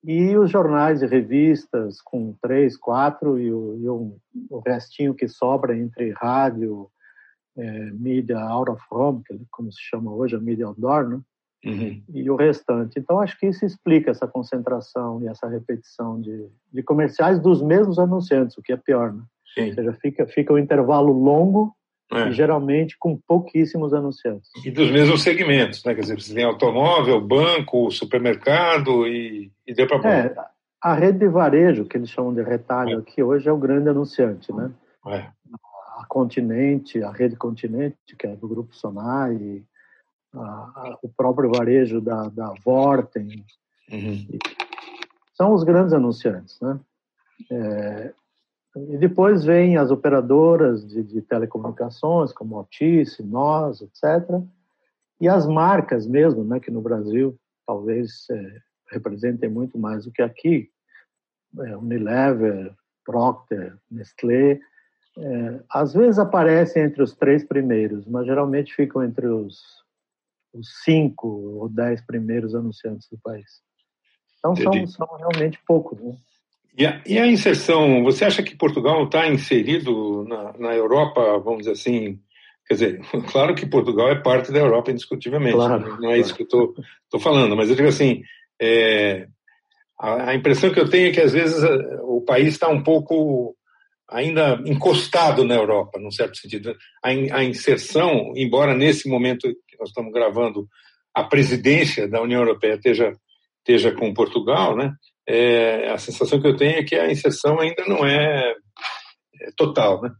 E 0.02 0.36
os 0.36 0.50
jornais 0.50 1.00
e 1.00 1.06
revistas 1.06 2.00
com 2.00 2.34
3, 2.42 2.76
4 2.76 3.38
e 3.38 3.52
o, 3.52 3.78
e 3.78 3.88
o, 3.88 4.16
o 4.50 4.58
restinho 4.58 5.14
que 5.14 5.26
sobra 5.28 5.76
entre 5.76 6.10
rádio, 6.10 6.90
é, 7.56 7.90
mídia 7.92 8.38
out 8.38 8.70
of 8.70 8.82
home, 8.90 9.22
que 9.24 9.38
como 9.50 9.72
se 9.72 9.80
chama 9.80 10.12
hoje, 10.12 10.36
a 10.36 10.40
mídia 10.40 10.66
outdoor, 10.66 11.08
né? 11.08 11.20
Uhum. 11.66 12.02
e 12.12 12.30
o 12.30 12.36
restante. 12.36 12.98
Então, 12.98 13.18
acho 13.18 13.38
que 13.38 13.46
isso 13.46 13.64
explica 13.64 14.10
essa 14.10 14.26
concentração 14.26 15.22
e 15.22 15.28
essa 15.28 15.48
repetição 15.48 16.20
de, 16.20 16.46
de 16.70 16.82
comerciais 16.82 17.40
dos 17.40 17.62
mesmos 17.62 17.98
anunciantes, 17.98 18.58
o 18.58 18.62
que 18.62 18.70
é 18.70 18.76
pior, 18.76 19.14
né? 19.14 19.22
Sim. 19.54 19.68
Ou 19.68 19.74
seja, 19.74 19.92
fica, 19.94 20.26
fica 20.26 20.52
um 20.52 20.58
intervalo 20.58 21.10
longo 21.10 21.74
É. 22.12 22.28
E 22.28 22.32
geralmente 22.32 22.96
com 22.98 23.18
pouquíssimos 23.26 23.94
anunciantes. 23.94 24.50
E 24.64 24.70
dos 24.70 24.90
mesmos 24.90 25.22
segmentos, 25.22 25.82
né? 25.84 25.94
Quer 25.94 26.02
dizer, 26.02 26.20
você 26.20 26.34
tem 26.34 26.44
automóvel, 26.44 27.20
banco, 27.20 27.90
supermercado 27.90 29.06
e, 29.06 29.50
e 29.66 29.74
deu 29.74 29.86
para 29.86 30.10
é, 30.10 30.34
A 30.82 30.94
rede 30.94 31.20
de 31.20 31.28
varejo, 31.28 31.86
que 31.86 31.96
eles 31.96 32.10
chamam 32.10 32.34
de 32.34 32.42
retalho 32.42 32.98
é. 32.98 33.00
aqui, 33.00 33.22
hoje 33.22 33.48
é 33.48 33.52
o 33.52 33.56
grande 33.56 33.88
anunciante, 33.88 34.52
né? 34.52 34.70
É. 35.08 35.28
Continente, 36.14 37.02
a 37.02 37.10
rede 37.10 37.34
Continente, 37.34 38.14
que 38.16 38.24
é 38.24 38.36
do 38.36 38.46
Grupo 38.46 38.72
Sonai, 38.72 39.64
a, 40.32 40.38
a, 40.38 40.98
o 41.02 41.08
próprio 41.08 41.50
varejo 41.50 42.00
da, 42.00 42.28
da 42.28 42.54
Vorten. 42.64 43.44
Uhum. 43.90 44.28
São 45.32 45.52
os 45.52 45.64
grandes 45.64 45.92
anunciantes, 45.92 46.60
né? 46.60 46.78
É, 47.50 48.14
e 48.76 48.96
depois 48.96 49.44
vem 49.44 49.76
as 49.76 49.90
operadoras 49.90 50.86
de, 50.86 51.02
de 51.02 51.20
telecomunicações, 51.20 52.32
como 52.32 52.58
Altice, 52.58 53.20
Nós, 53.24 53.80
etc. 53.80 54.40
E 55.20 55.28
as 55.28 55.48
marcas 55.48 56.06
mesmo, 56.06 56.44
né, 56.44 56.60
que 56.60 56.70
no 56.70 56.80
Brasil 56.80 57.36
talvez 57.66 58.24
é, 58.30 58.60
representem 58.92 59.50
muito 59.50 59.76
mais 59.76 60.04
do 60.04 60.12
que 60.12 60.22
aqui, 60.22 60.70
é, 61.58 61.76
Unilever, 61.76 62.72
Procter, 63.04 63.76
Nestlé, 63.90 64.60
é, 65.16 65.60
às 65.70 65.92
vezes 65.94 66.18
aparecem 66.18 66.82
entre 66.82 67.02
os 67.02 67.14
três 67.14 67.44
primeiros, 67.44 68.06
mas 68.06 68.26
geralmente 68.26 68.74
ficam 68.74 69.02
entre 69.02 69.26
os, 69.26 69.60
os 70.52 70.82
cinco 70.82 71.28
ou 71.28 71.68
dez 71.68 72.00
primeiros 72.04 72.54
anunciantes 72.54 73.08
do 73.08 73.18
país. 73.18 73.62
Então 74.38 74.56
são, 74.56 74.86
são 74.86 75.16
realmente 75.16 75.58
poucos. 75.66 76.00
Né? 76.00 76.14
E 76.76 76.86
a, 76.86 77.00
e 77.06 77.18
a, 77.18 77.26
inserção, 77.26 78.02
você 78.02 78.24
acha 78.24 78.42
que 78.42 78.56
Portugal 78.56 79.04
está 79.04 79.28
inserido 79.28 80.24
na, 80.24 80.52
na, 80.58 80.74
Europa, 80.74 81.38
vamos 81.38 81.60
dizer 81.60 81.72
assim, 81.72 82.18
quer 82.66 82.74
dizer, 82.74 83.00
claro 83.30 83.54
que 83.54 83.64
Portugal 83.64 84.10
é 84.10 84.20
parte 84.20 84.50
da 84.50 84.58
Europa 84.58 84.90
indiscutivelmente, 84.90 85.54
claro, 85.54 85.80
não 85.80 85.94
é 85.94 85.98
claro. 85.98 86.20
isso 86.20 86.34
que 86.34 86.42
eu 86.42 86.74
estou 87.04 87.20
falando, 87.20 87.54
mas 87.54 87.70
eu 87.70 87.76
digo 87.76 87.88
assim, 87.88 88.22
é, 88.60 89.28
a, 89.98 90.30
a, 90.30 90.34
impressão 90.34 90.72
que 90.72 90.80
eu 90.80 90.90
tenho 90.90 91.08
é 91.08 91.12
que 91.12 91.20
às 91.20 91.32
vezes 91.32 91.62
o 92.02 92.20
país 92.20 92.48
está 92.48 92.68
um 92.68 92.82
pouco 92.82 93.56
ainda 94.14 94.60
encostado 94.64 95.44
na 95.44 95.54
Europa, 95.54 95.98
num 95.98 96.10
certo 96.10 96.38
sentido. 96.38 96.74
A, 97.02 97.08
a 97.08 97.44
inserção, 97.44 98.32
embora 98.36 98.74
nesse 98.74 99.08
momento 99.08 99.48
que 99.66 99.76
nós 99.78 99.88
estamos 99.88 100.12
gravando 100.12 100.66
a 101.12 101.24
presidência 101.24 102.08
da 102.08 102.22
União 102.22 102.40
Europeia 102.40 102.74
esteja, 102.74 103.12
esteja 103.58 103.92
com 103.92 104.14
Portugal, 104.14 104.76
né? 104.76 104.94
é, 105.26 105.90
a 105.90 105.98
sensação 105.98 106.40
que 106.40 106.46
eu 106.46 106.56
tenho 106.56 106.78
é 106.78 106.84
que 106.84 106.94
a 106.94 107.10
inserção 107.10 107.58
ainda 107.58 107.84
não 107.86 108.04
é, 108.04 108.54
é 109.40 109.50
total, 109.56 110.02
né? 110.02 110.14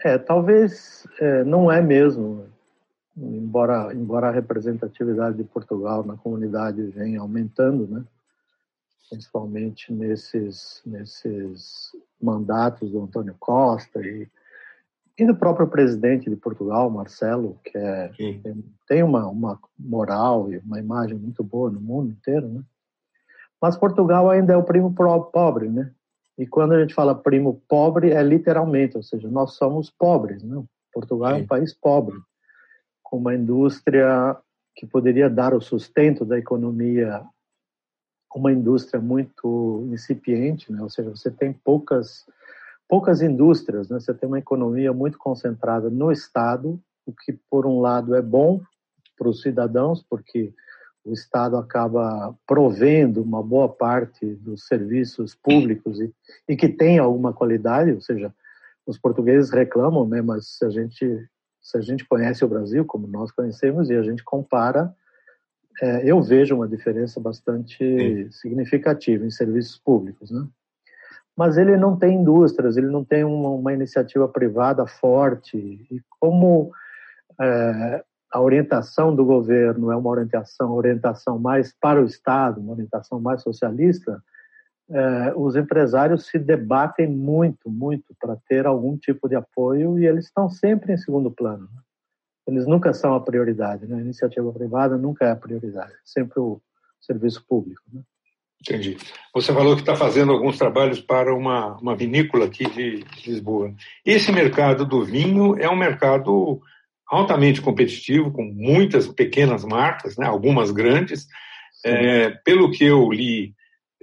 É, 0.00 0.18
talvez 0.18 1.06
é, 1.20 1.44
não 1.44 1.70
é 1.70 1.80
mesmo, 1.80 2.46
embora, 3.16 3.94
embora 3.94 4.28
a 4.28 4.32
representatividade 4.32 5.36
de 5.36 5.44
Portugal 5.44 6.04
na 6.04 6.16
comunidade 6.16 6.82
venha 6.82 7.20
aumentando, 7.20 7.86
né? 7.86 8.04
principalmente 9.08 9.92
nesses, 9.92 10.82
nesses 10.84 11.94
mandatos 12.22 12.90
do 12.90 13.02
Antônio 13.02 13.34
Costa 13.38 14.00
e, 14.00 14.28
e 15.18 15.26
do 15.26 15.34
próprio 15.34 15.66
presidente 15.66 16.30
de 16.30 16.36
Portugal, 16.36 16.88
Marcelo, 16.90 17.58
que 17.64 17.76
é, 17.76 18.10
tem 18.88 19.02
uma, 19.02 19.26
uma 19.28 19.58
moral 19.78 20.52
e 20.52 20.58
uma 20.58 20.78
imagem 20.78 21.16
muito 21.18 21.42
boa 21.42 21.70
no 21.70 21.80
mundo 21.80 22.10
inteiro, 22.10 22.48
né? 22.48 22.62
Mas 23.60 23.76
Portugal 23.76 24.28
ainda 24.28 24.54
é 24.54 24.56
o 24.56 24.64
primo 24.64 24.92
pobre, 25.32 25.68
né? 25.68 25.92
E 26.36 26.46
quando 26.46 26.72
a 26.72 26.80
gente 26.80 26.94
fala 26.94 27.14
primo 27.14 27.62
pobre, 27.68 28.10
é 28.10 28.22
literalmente, 28.22 28.96
ou 28.96 29.02
seja, 29.02 29.28
nós 29.28 29.52
somos 29.52 29.90
pobres, 29.90 30.42
não? 30.42 30.62
Né? 30.62 30.66
Portugal 30.92 31.34
Sim. 31.34 31.40
é 31.40 31.42
um 31.42 31.46
país 31.46 31.72
pobre, 31.72 32.16
com 33.02 33.18
uma 33.18 33.34
indústria 33.34 34.36
que 34.74 34.86
poderia 34.86 35.30
dar 35.30 35.54
o 35.54 35.60
sustento 35.60 36.24
da 36.24 36.38
economia, 36.38 37.22
uma 38.38 38.52
indústria 38.52 39.00
muito 39.00 39.86
incipiente, 39.92 40.72
né? 40.72 40.82
Ou 40.82 40.90
seja, 40.90 41.10
você 41.10 41.30
tem 41.30 41.52
poucas 41.52 42.24
poucas 42.88 43.22
indústrias, 43.22 43.88
né? 43.88 43.98
Você 43.98 44.12
tem 44.12 44.28
uma 44.28 44.38
economia 44.38 44.92
muito 44.92 45.16
concentrada 45.16 45.88
no 45.88 46.12
Estado, 46.12 46.78
o 47.06 47.12
que 47.12 47.32
por 47.50 47.66
um 47.66 47.80
lado 47.80 48.14
é 48.14 48.20
bom 48.20 48.60
para 49.16 49.28
os 49.28 49.40
cidadãos, 49.40 50.02
porque 50.02 50.52
o 51.04 51.12
Estado 51.12 51.56
acaba 51.56 52.34
provendo 52.46 53.22
uma 53.22 53.42
boa 53.42 53.68
parte 53.68 54.26
dos 54.36 54.66
serviços 54.66 55.34
públicos 55.34 56.00
e, 56.00 56.12
e 56.48 56.56
que 56.56 56.68
tem 56.68 56.98
alguma 56.98 57.32
qualidade, 57.32 57.92
ou 57.92 58.00
seja, 58.00 58.32
os 58.86 58.98
portugueses 58.98 59.50
reclamam, 59.50 60.06
né, 60.06 60.20
mas 60.20 60.58
se 60.58 60.64
a 60.64 60.70
gente 60.70 61.28
se 61.60 61.78
a 61.78 61.80
gente 61.80 62.04
conhece 62.04 62.44
o 62.44 62.48
Brasil 62.48 62.84
como 62.84 63.06
nós 63.06 63.30
conhecemos 63.30 63.88
e 63.88 63.94
a 63.94 64.02
gente 64.02 64.24
compara, 64.24 64.92
é, 65.80 66.10
eu 66.10 66.20
vejo 66.22 66.54
uma 66.54 66.68
diferença 66.68 67.20
bastante 67.20 67.78
Sim. 67.78 68.30
significativa 68.30 69.24
em 69.24 69.30
serviços 69.30 69.78
públicos, 69.78 70.30
né? 70.30 70.46
Mas 71.36 71.56
ele 71.56 71.76
não 71.78 71.96
tem 71.96 72.20
indústrias, 72.20 72.76
ele 72.76 72.88
não 72.88 73.04
tem 73.04 73.24
uma, 73.24 73.50
uma 73.50 73.72
iniciativa 73.72 74.28
privada 74.28 74.86
forte 74.86 75.56
e 75.56 76.00
como 76.20 76.70
é, 77.40 78.04
a 78.30 78.40
orientação 78.40 79.14
do 79.14 79.24
governo 79.24 79.90
é 79.90 79.96
uma 79.96 80.10
orientação, 80.10 80.72
orientação 80.72 81.38
mais 81.38 81.74
para 81.80 82.02
o 82.02 82.04
Estado, 82.04 82.60
uma 82.60 82.72
orientação 82.72 83.18
mais 83.18 83.42
socialista, 83.42 84.22
é, 84.90 85.32
os 85.34 85.56
empresários 85.56 86.26
se 86.26 86.38
debatem 86.38 87.08
muito, 87.08 87.70
muito 87.70 88.14
para 88.20 88.36
ter 88.48 88.66
algum 88.66 88.96
tipo 88.96 89.28
de 89.28 89.34
apoio 89.34 89.98
e 89.98 90.06
eles 90.06 90.26
estão 90.26 90.48
sempre 90.48 90.92
em 90.92 90.98
segundo 90.98 91.30
plano. 91.30 91.64
Né? 91.64 91.80
Eles 92.46 92.66
nunca 92.66 92.92
são 92.92 93.14
a 93.14 93.20
prioridade, 93.20 93.86
né? 93.86 93.96
a 93.96 94.00
iniciativa 94.00 94.52
privada 94.52 94.96
nunca 94.96 95.26
é 95.26 95.30
a 95.30 95.36
prioridade, 95.36 95.92
sempre 96.04 96.40
o 96.40 96.60
serviço 97.00 97.44
público. 97.46 97.82
Né? 97.92 98.02
Entendi. 98.60 98.96
Você 99.34 99.52
falou 99.52 99.74
que 99.74 99.82
está 99.82 99.96
fazendo 99.96 100.32
alguns 100.32 100.56
trabalhos 100.56 101.00
para 101.00 101.34
uma, 101.34 101.76
uma 101.78 101.96
vinícola 101.96 102.46
aqui 102.46 102.64
de 102.70 103.04
Lisboa. 103.26 103.74
Esse 104.04 104.30
mercado 104.30 104.86
do 104.86 105.04
vinho 105.04 105.56
é 105.58 105.68
um 105.68 105.76
mercado 105.76 106.60
altamente 107.08 107.60
competitivo, 107.60 108.32
com 108.32 108.44
muitas 108.44 109.06
pequenas 109.06 109.64
marcas, 109.64 110.16
né, 110.16 110.26
algumas 110.26 110.70
grandes. 110.70 111.26
É, 111.84 112.30
pelo 112.44 112.70
que 112.70 112.84
eu 112.84 113.10
li, 113.10 113.52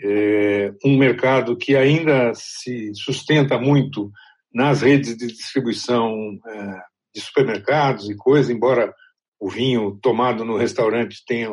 é, 0.02 0.74
um 0.84 0.98
mercado 0.98 1.56
que 1.56 1.76
ainda 1.76 2.34
se 2.36 2.94
sustenta 2.94 3.58
muito 3.58 4.12
nas 4.54 4.82
redes 4.82 5.16
de 5.16 5.28
distribuição 5.28 6.38
é, 6.46 6.82
de 7.14 7.22
supermercados 7.22 8.10
e 8.10 8.16
coisas, 8.16 8.50
embora 8.50 8.94
o 9.40 9.50
vinho 9.50 9.98
tomado 10.02 10.44
no 10.44 10.58
restaurante 10.58 11.24
tenha, 11.26 11.50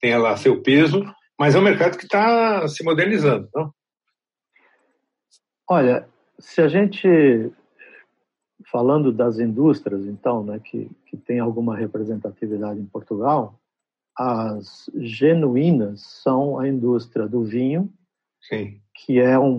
tenha 0.00 0.18
lá 0.18 0.36
seu 0.36 0.62
peso, 0.62 1.04
mas 1.38 1.54
é 1.54 1.58
um 1.58 1.62
mercado 1.62 1.96
que 1.96 2.04
está 2.04 2.66
se 2.68 2.84
modernizando, 2.84 3.48
não? 3.54 3.72
Olha, 5.68 6.06
se 6.38 6.60
a 6.60 6.68
gente 6.68 7.08
falando 8.70 9.12
das 9.12 9.38
indústrias, 9.38 10.06
então, 10.06 10.42
né, 10.42 10.58
que, 10.58 10.90
que 11.06 11.16
tem 11.16 11.38
alguma 11.38 11.76
representatividade 11.76 12.80
em 12.80 12.86
Portugal, 12.86 13.58
as 14.16 14.90
genuínas 14.94 16.02
são 16.22 16.58
a 16.58 16.68
indústria 16.68 17.26
do 17.26 17.44
vinho, 17.44 17.92
Sim. 18.40 18.80
que 18.94 19.18
é 19.18 19.38
um, 19.38 19.56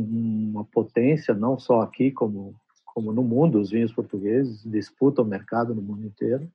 uma 0.52 0.64
potência, 0.64 1.34
não 1.34 1.58
só 1.60 1.82
aqui, 1.82 2.12
como, 2.12 2.56
como 2.94 3.12
no 3.12 3.24
mundo, 3.24 3.60
os 3.60 3.72
vinhos 3.72 3.92
portugueses 3.92 4.64
disputam 4.64 5.26
o 5.26 5.28
mercado 5.28 5.74
no 5.74 5.82
mundo 5.82 6.06
inteiro. 6.06 6.50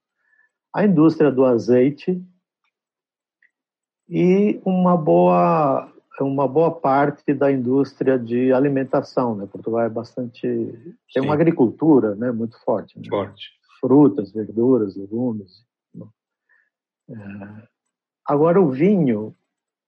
A 0.75 0.85
indústria 0.85 1.30
do 1.30 1.45
azeite 1.45 2.23
e 4.09 4.61
uma 4.64 4.97
boa 4.97 5.92
uma 6.21 6.49
boa 6.49 6.73
parte 6.73 7.33
da 7.33 7.50
indústria 7.50 8.18
de 8.18 8.52
alimentação, 8.52 9.37
né? 9.37 9.47
Portugal 9.47 9.83
é 9.83 9.88
bastante 9.88 10.42
tem 11.14 11.23
uma 11.23 11.35
agricultura, 11.35 12.16
né, 12.16 12.33
muito 12.33 12.59
forte. 12.64 12.99
Né? 12.99 13.04
Forte. 13.09 13.50
Frutas, 13.80 14.33
verduras, 14.33 14.97
legumes. 14.97 15.64
É... 17.09 17.14
Agora 18.26 18.61
o 18.61 18.68
vinho, 18.68 19.35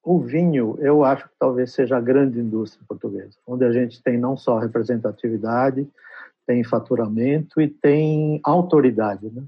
o 0.03 0.21
vinho, 0.21 0.77
eu 0.81 1.05
acho 1.05 1.29
que 1.29 1.35
talvez 1.39 1.73
seja 1.73 1.97
a 1.97 2.01
grande 2.01 2.39
indústria 2.39 2.85
portuguesa, 2.89 3.37
onde 3.47 3.65
a 3.65 3.73
gente 3.73 4.03
tem 4.03 4.17
não 4.17 4.37
só 4.37 4.59
representatividade, 4.59 5.87
tem 6.51 6.65
faturamento 6.65 7.61
e 7.61 7.69
tem 7.69 8.41
autoridade, 8.43 9.31
né? 9.31 9.43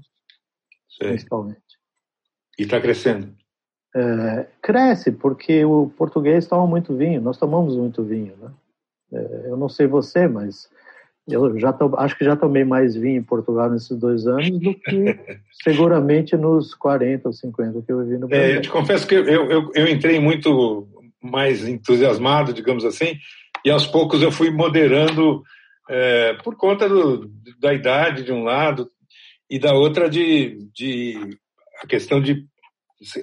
Sim. 0.89 1.09
Principalmente. 1.09 1.59
E 2.57 2.63
está 2.63 2.79
crescendo 2.79 3.35
é, 3.95 4.47
cresce, 4.61 5.11
porque 5.11 5.63
o 5.63 5.91
português 5.95 6.47
toma 6.47 6.65
muito 6.65 6.95
vinho, 6.95 7.21
nós 7.21 7.37
tomamos 7.37 7.75
muito 7.75 8.03
vinho. 8.03 8.33
Né? 8.41 8.49
É, 9.13 9.49
eu 9.49 9.57
não 9.57 9.69
sei 9.69 9.85
você, 9.85 10.27
mas 10.27 10.67
eu 11.27 11.57
já 11.59 11.71
to, 11.71 11.93
acho 11.97 12.17
que 12.17 12.25
já 12.25 12.35
tomei 12.35 12.65
mais 12.65 12.95
vinho 12.95 13.19
em 13.19 13.23
Portugal 13.23 13.69
nesses 13.69 13.95
dois 13.97 14.25
anos 14.25 14.49
do 14.59 14.73
que 14.73 15.19
seguramente 15.63 16.35
nos 16.35 16.73
40 16.73 17.29
ou 17.29 17.33
50 17.33 17.81
que 17.83 17.91
eu 17.91 18.03
vivi 18.03 18.17
no 18.17 18.27
Brasil. 18.27 18.45
É, 18.45 18.57
eu 18.57 18.61
te 18.61 18.69
confesso 18.69 19.07
que 19.07 19.15
eu, 19.15 19.25
eu, 19.25 19.71
eu 19.73 19.87
entrei 19.87 20.19
muito 20.19 20.87
mais 21.21 21.65
entusiasmado, 21.65 22.51
digamos 22.51 22.83
assim, 22.83 23.15
e 23.63 23.69
aos 23.69 23.85
poucos 23.85 24.21
eu 24.21 24.31
fui 24.31 24.49
moderando 24.49 25.43
é, 25.89 26.33
por 26.35 26.55
conta 26.55 26.87
do, 26.87 27.29
da 27.59 27.73
idade 27.73 28.23
de 28.23 28.31
um 28.31 28.43
lado 28.43 28.89
e 29.49 29.59
da 29.59 29.73
outra 29.73 30.09
de, 30.09 30.69
de 30.73 31.37
a 31.81 31.87
questão 31.87 32.21
de 32.21 32.45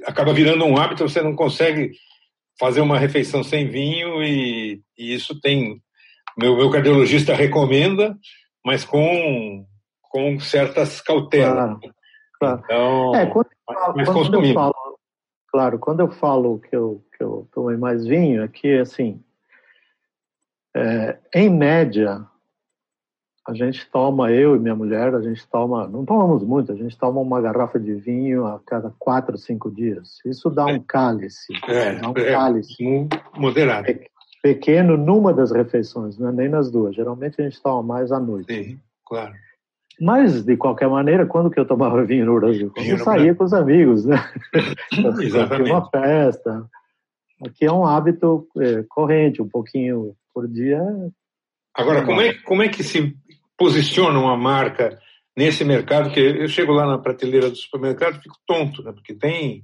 acaba 0.04 0.32
virando 0.32 0.64
um 0.64 0.76
hábito, 0.76 1.08
você 1.08 1.22
não 1.22 1.34
consegue 1.34 1.92
fazer 2.58 2.80
uma 2.82 2.98
refeição 2.98 3.42
sem 3.42 3.68
vinho 3.68 4.22
e, 4.22 4.82
e 4.98 5.14
isso 5.14 5.40
tem 5.40 5.80
meu, 6.38 6.56
meu 6.56 6.70
cardiologista 6.70 7.34
recomenda, 7.34 8.16
mas 8.64 8.84
com 8.84 9.66
com 10.02 10.40
certas 10.40 11.00
cautelas. 11.00 11.54
Claro, 11.54 11.80
claro. 12.38 12.62
Então, 12.64 13.14
é, 13.14 13.26
quando, 13.26 13.48
mas 13.94 14.08
quando 14.08 14.44
eu 14.44 14.54
falo, 14.54 14.98
claro, 15.48 15.78
quando 15.78 16.00
eu 16.00 16.10
falo 16.10 16.58
que 16.60 16.76
eu 16.76 17.04
que 17.16 17.22
eu 17.22 17.48
tomei 17.52 17.76
mais 17.76 18.06
vinho, 18.06 18.42
é 18.42 18.48
que 18.48 18.78
assim, 18.78 19.22
é, 20.76 21.18
em 21.34 21.48
média 21.48 22.26
a 23.50 23.54
gente 23.54 23.84
toma, 23.90 24.30
eu 24.30 24.54
e 24.54 24.60
minha 24.60 24.76
mulher, 24.76 25.12
a 25.12 25.20
gente 25.20 25.44
toma, 25.48 25.88
não 25.88 26.04
tomamos 26.04 26.44
muito, 26.44 26.70
a 26.70 26.76
gente 26.76 26.96
toma 26.96 27.20
uma 27.20 27.40
garrafa 27.40 27.80
de 27.80 27.94
vinho 27.94 28.46
a 28.46 28.60
cada 28.64 28.92
quatro, 28.96 29.36
cinco 29.36 29.68
dias. 29.68 30.18
Isso 30.24 30.48
dá 30.48 30.66
um 30.66 30.78
cálice. 30.80 31.52
É, 31.66 31.96
dá 31.96 32.10
um 32.10 32.14
é, 32.16 32.30
cálice. 32.30 33.08
Moderado. 33.36 33.88
Pequeno 34.40 34.96
numa 34.96 35.34
das 35.34 35.50
refeições, 35.50 36.16
não 36.16 36.28
é 36.28 36.32
nem 36.32 36.48
nas 36.48 36.70
duas. 36.70 36.94
Geralmente 36.94 37.40
a 37.40 37.44
gente 37.44 37.60
toma 37.60 37.82
mais 37.82 38.12
à 38.12 38.20
noite. 38.20 38.54
Sim, 38.54 38.78
claro. 39.04 39.34
Mas, 40.00 40.44
de 40.44 40.56
qualquer 40.56 40.88
maneira, 40.88 41.26
quando 41.26 41.50
que 41.50 41.58
eu 41.58 41.66
tomava 41.66 42.02
vinho 42.06 42.26
no 42.26 42.38
Brasil? 42.38 42.70
Quando 42.72 42.86
eu 42.86 42.98
saía 42.98 43.34
com 43.34 43.42
os 43.42 43.52
amigos, 43.52 44.04
né? 44.06 44.16
Exatamente. 45.20 45.70
uma 45.72 45.90
festa. 45.90 46.64
Aqui 47.44 47.64
é 47.64 47.72
um 47.72 47.84
hábito 47.84 48.46
é, 48.58 48.84
corrente, 48.88 49.42
um 49.42 49.48
pouquinho 49.48 50.14
por 50.32 50.46
dia. 50.46 50.80
Agora, 51.74 52.04
como 52.04 52.20
é, 52.20 52.34
como 52.34 52.62
é 52.62 52.68
que 52.68 52.84
se 52.84 53.16
posiciona 53.60 54.18
uma 54.18 54.38
marca 54.38 54.98
nesse 55.36 55.64
mercado, 55.64 56.10
que 56.10 56.18
eu 56.18 56.48
chego 56.48 56.72
lá 56.72 56.86
na 56.86 56.96
prateleira 56.96 57.50
do 57.50 57.56
supermercado 57.56 58.16
e 58.16 58.22
fico 58.22 58.38
tonto, 58.46 58.82
né? 58.82 58.90
porque 58.90 59.14
tem 59.14 59.62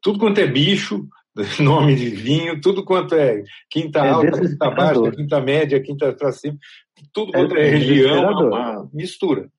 tudo 0.00 0.18
quanto 0.18 0.40
é 0.40 0.46
bicho, 0.46 1.06
nome 1.60 1.94
de 1.96 2.08
vinho, 2.08 2.58
tudo 2.62 2.82
quanto 2.82 3.14
é 3.14 3.44
quinta 3.68 3.98
é 3.98 4.08
alta, 4.08 4.40
quinta 4.40 4.70
baixa, 4.70 5.10
quinta 5.10 5.38
média, 5.38 5.82
quinta 5.82 6.14
para 6.14 6.32
cima, 6.32 6.56
tudo 7.12 7.32
quanto 7.32 7.58
é, 7.58 7.66
é 7.66 7.70
região, 7.70 8.24
é 8.24 8.34
uma 8.36 8.90
mistura. 8.90 9.50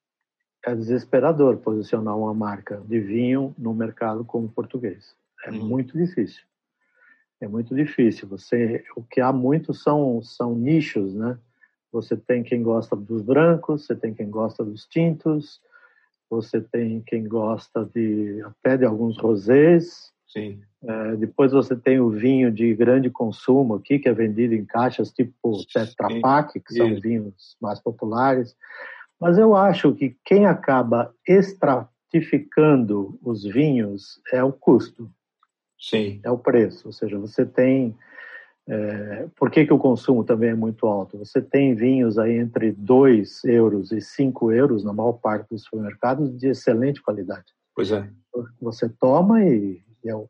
É 0.65 0.74
desesperador 0.74 1.58
posicionar 1.58 2.18
uma 2.18 2.34
marca 2.34 2.82
de 2.88 3.00
vinho 3.00 3.53
no 3.60 3.75
mercado 3.75 4.25
como 4.25 4.50
português. 4.50 5.15
É 5.46 5.51
hum. 5.51 5.68
muito 5.68 5.96
difícil. 5.96 6.41
É 7.39 7.48
muito 7.48 7.75
difícil. 7.75 8.27
Você, 8.27 8.84
o 8.96 9.03
que 9.03 9.22
há 9.22 9.32
muito 9.32 9.72
são 9.72 10.22
são 10.24 10.56
nichos, 10.56 11.13
né? 11.13 11.38
Você 11.92 12.16
tem 12.16 12.44
quem 12.44 12.64
gosta 12.64 12.96
dos 12.96 13.22
brancos, 13.22 13.86
você 13.86 13.96
tem 13.96 14.14
quem 14.14 14.30
gosta 14.30 14.64
dos 14.64 14.86
tintos, 14.86 15.62
você 16.30 16.62
tem 16.62 17.02
quem 17.02 17.28
gosta 17.28 17.84
de 17.94 18.42
até 18.44 18.78
de 18.78 18.86
alguns 18.86 19.18
rosés. 19.18 20.12
Sim. 20.26 20.62
É, 20.84 21.16
depois 21.18 21.52
você 21.52 21.76
tem 21.76 22.00
o 22.00 22.10
vinho 22.10 22.50
de 22.52 22.74
grande 22.74 23.10
consumo 23.10 23.76
aqui, 23.76 24.00
que 24.00 24.08
é 24.08 24.14
vendido 24.14 24.56
em 24.56 24.66
caixas 24.66 25.12
tipo 25.12 25.62
Tetra 25.72 26.08
Pak, 26.22 26.60
que 26.62 26.74
são 26.74 26.88
Isso. 26.90 27.02
vinhos 27.02 27.58
mais 27.62 27.80
populares. 27.82 28.56
Mas 29.20 29.38
eu 29.38 29.56
acho 29.56 29.94
que 29.94 30.16
quem 30.26 30.46
acaba 30.46 31.14
estratificando 31.28 33.20
os 33.22 33.44
vinhos 33.44 34.22
é 34.32 34.42
o 34.42 34.54
custo. 34.54 35.12
Sim. 35.78 36.22
É 36.24 36.32
o 36.32 36.38
preço. 36.38 36.88
Ou 36.88 36.94
seja, 36.94 37.20
você 37.20 37.46
tem 37.46 37.96
é, 38.68 39.27
por 39.36 39.50
que, 39.50 39.65
que 39.65 39.74
o 39.74 39.80
consumo 39.80 40.24
também 40.24 40.51
é 40.51 40.56
muito 40.56 40.86
alto? 40.88 41.18
Você 41.18 41.41
tem 41.41 41.74
vinhos 41.74 42.18
aí 42.18 42.38
entre 42.38 42.72
2 42.72 43.44
euros 43.46 43.91
e 43.91 44.01
5 44.01 44.51
euros 44.51 44.84
na 44.84 44.94
maior 44.94 45.13
parte 45.13 45.50
dos 45.50 45.63
supermercados 45.63 46.38
de 46.38 46.50
excelente 46.50 47.01
qualidade. 47.01 47.46
Pois 47.75 47.91
é. 47.91 48.08
Você 48.62 48.88
toma 48.88 49.44
e, 49.44 49.82
e 50.03 50.10
é, 50.10 50.15
um, 50.15 50.27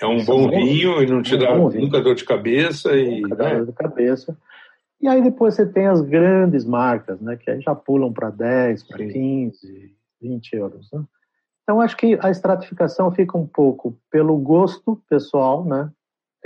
é 0.00 0.06
um 0.06 0.24
bom 0.24 0.48
vinho 0.48 1.02
e 1.02 1.06
não 1.06 1.22
te 1.22 1.34
é 1.34 1.38
dá 1.38 1.56
nunca 1.56 2.00
dor 2.00 2.14
de 2.14 2.24
cabeça. 2.24 2.96
E, 2.96 3.20
nunca 3.20 3.36
dá 3.36 3.44
né? 3.44 3.56
dor 3.56 3.66
de 3.66 3.72
cabeça. 3.72 4.36
E 5.00 5.06
aí 5.06 5.22
depois 5.22 5.54
você 5.54 5.66
tem 5.66 5.86
as 5.86 6.00
grandes 6.00 6.64
marcas, 6.64 7.20
né, 7.20 7.36
que 7.36 7.50
aí 7.50 7.60
já 7.60 7.74
pulam 7.74 8.12
para 8.12 8.30
10, 8.30 8.82
para 8.84 8.98
15, 9.06 9.94
20 10.22 10.52
euros. 10.54 10.90
Né? 10.90 11.04
Então 11.62 11.80
acho 11.80 11.96
que 11.96 12.18
a 12.22 12.30
estratificação 12.30 13.12
fica 13.12 13.36
um 13.36 13.46
pouco 13.46 13.98
pelo 14.10 14.36
gosto 14.38 15.02
pessoal, 15.08 15.64
né? 15.64 15.90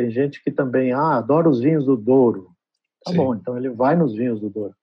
Tem 0.01 0.11
gente 0.11 0.43
que 0.43 0.51
também 0.51 0.93
ah, 0.93 1.19
adora 1.19 1.47
os 1.47 1.61
vinhos 1.61 1.85
do 1.85 1.95
Douro. 1.95 2.49
Tá 3.05 3.11
Sim. 3.11 3.19
bom, 3.19 3.35
então 3.35 3.59
ele 3.59 3.69
vai 3.69 3.95
nos 3.95 4.15
vinhos 4.15 4.41
do 4.41 4.49
Douro. 4.49 4.75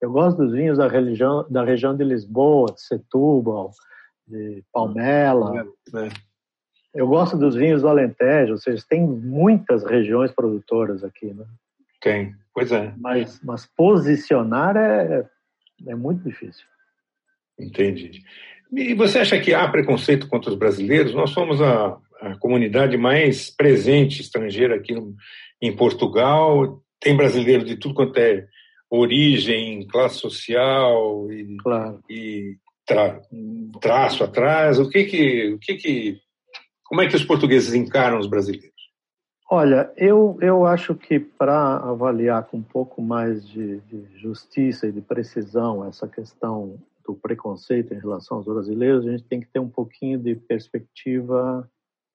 Eu 0.00 0.12
gosto 0.12 0.36
dos 0.38 0.52
vinhos 0.52 0.78
da, 0.78 0.86
região, 0.86 1.44
da 1.50 1.64
região 1.64 1.96
de 1.96 2.04
Lisboa, 2.04 2.72
de 2.72 2.80
Setúbal, 2.80 3.72
de 4.24 4.62
Palmela. 4.72 5.66
É, 5.92 6.06
é. 6.06 6.08
Eu 6.94 7.08
gosto 7.08 7.36
dos 7.36 7.56
vinhos 7.56 7.82
do 7.82 7.88
Alentejo, 7.88 8.52
ou 8.52 8.58
seja, 8.58 8.84
tem 8.88 9.04
muitas 9.04 9.82
regiões 9.82 10.30
produtoras 10.30 11.02
aqui, 11.02 11.34
né? 11.34 11.44
Tem, 12.00 12.32
pois 12.54 12.70
é. 12.70 12.94
Mas, 12.98 13.40
mas 13.42 13.66
posicionar 13.66 14.76
é, 14.76 15.28
é 15.88 15.94
muito 15.96 16.22
difícil. 16.22 16.64
Entendi. 17.58 18.22
E 18.70 18.94
você 18.94 19.18
acha 19.18 19.40
que 19.40 19.52
há 19.52 19.68
preconceito 19.68 20.28
contra 20.28 20.50
os 20.50 20.56
brasileiros? 20.56 21.14
Nós 21.14 21.30
somos 21.30 21.60
a, 21.60 21.98
a 22.22 22.36
comunidade 22.38 22.96
mais 22.96 23.50
presente 23.50 24.20
estrangeira 24.20 24.76
aqui 24.76 24.94
no, 24.94 25.14
em 25.60 25.74
Portugal. 25.74 26.80
Tem 27.00 27.16
brasileiro 27.16 27.64
de 27.64 27.76
tudo 27.76 27.94
quanto 27.94 28.16
é 28.18 28.46
origem, 28.88 29.86
classe 29.88 30.18
social 30.18 31.30
e, 31.32 31.56
claro. 31.56 32.00
e 32.08 32.56
tra, 32.86 33.20
traço 33.80 34.22
atrás. 34.22 34.78
O 34.78 34.88
que 34.88 35.04
que, 35.04 35.52
o 35.54 35.58
que 35.58 35.74
que, 35.74 36.18
como 36.84 37.00
é 37.00 37.08
que 37.08 37.16
os 37.16 37.24
portugueses 37.24 37.74
encaram 37.74 38.18
os 38.18 38.28
brasileiros? 38.28 38.70
Olha, 39.50 39.92
eu, 39.96 40.38
eu 40.40 40.64
acho 40.64 40.94
que 40.94 41.18
para 41.18 41.76
avaliar 41.76 42.44
com 42.44 42.58
um 42.58 42.62
pouco 42.62 43.02
mais 43.02 43.46
de, 43.46 43.80
de, 43.80 44.18
justiça 44.18 44.86
e 44.86 44.92
de 44.92 45.00
precisão 45.00 45.86
essa 45.86 46.08
questão 46.08 46.78
do 47.04 47.14
preconceito 47.14 47.92
em 47.92 47.98
relação 47.98 48.38
aos 48.38 48.46
brasileiros, 48.46 49.06
a 49.06 49.10
gente 49.10 49.24
tem 49.24 49.40
que 49.40 49.48
ter 49.48 49.58
um 49.58 49.68
pouquinho 49.68 50.18
de 50.18 50.36
perspectiva 50.36 51.68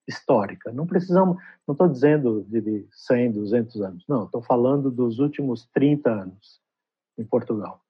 histórica. 0.08 0.72
Não 0.72 0.86
precisamos, 0.86 1.36
não 1.66 1.72
estou 1.72 1.86
dizendo 1.86 2.44
de 2.48 2.86
100, 2.90 3.32
200 3.32 3.82
anos, 3.82 4.04
não, 4.08 4.24
estou 4.24 4.42
falando 4.42 4.90
dos 4.90 5.18
últimos 5.18 5.66
30 5.66 6.10
anos 6.10 6.60
em 7.18 7.24
Portugal. 7.24 7.80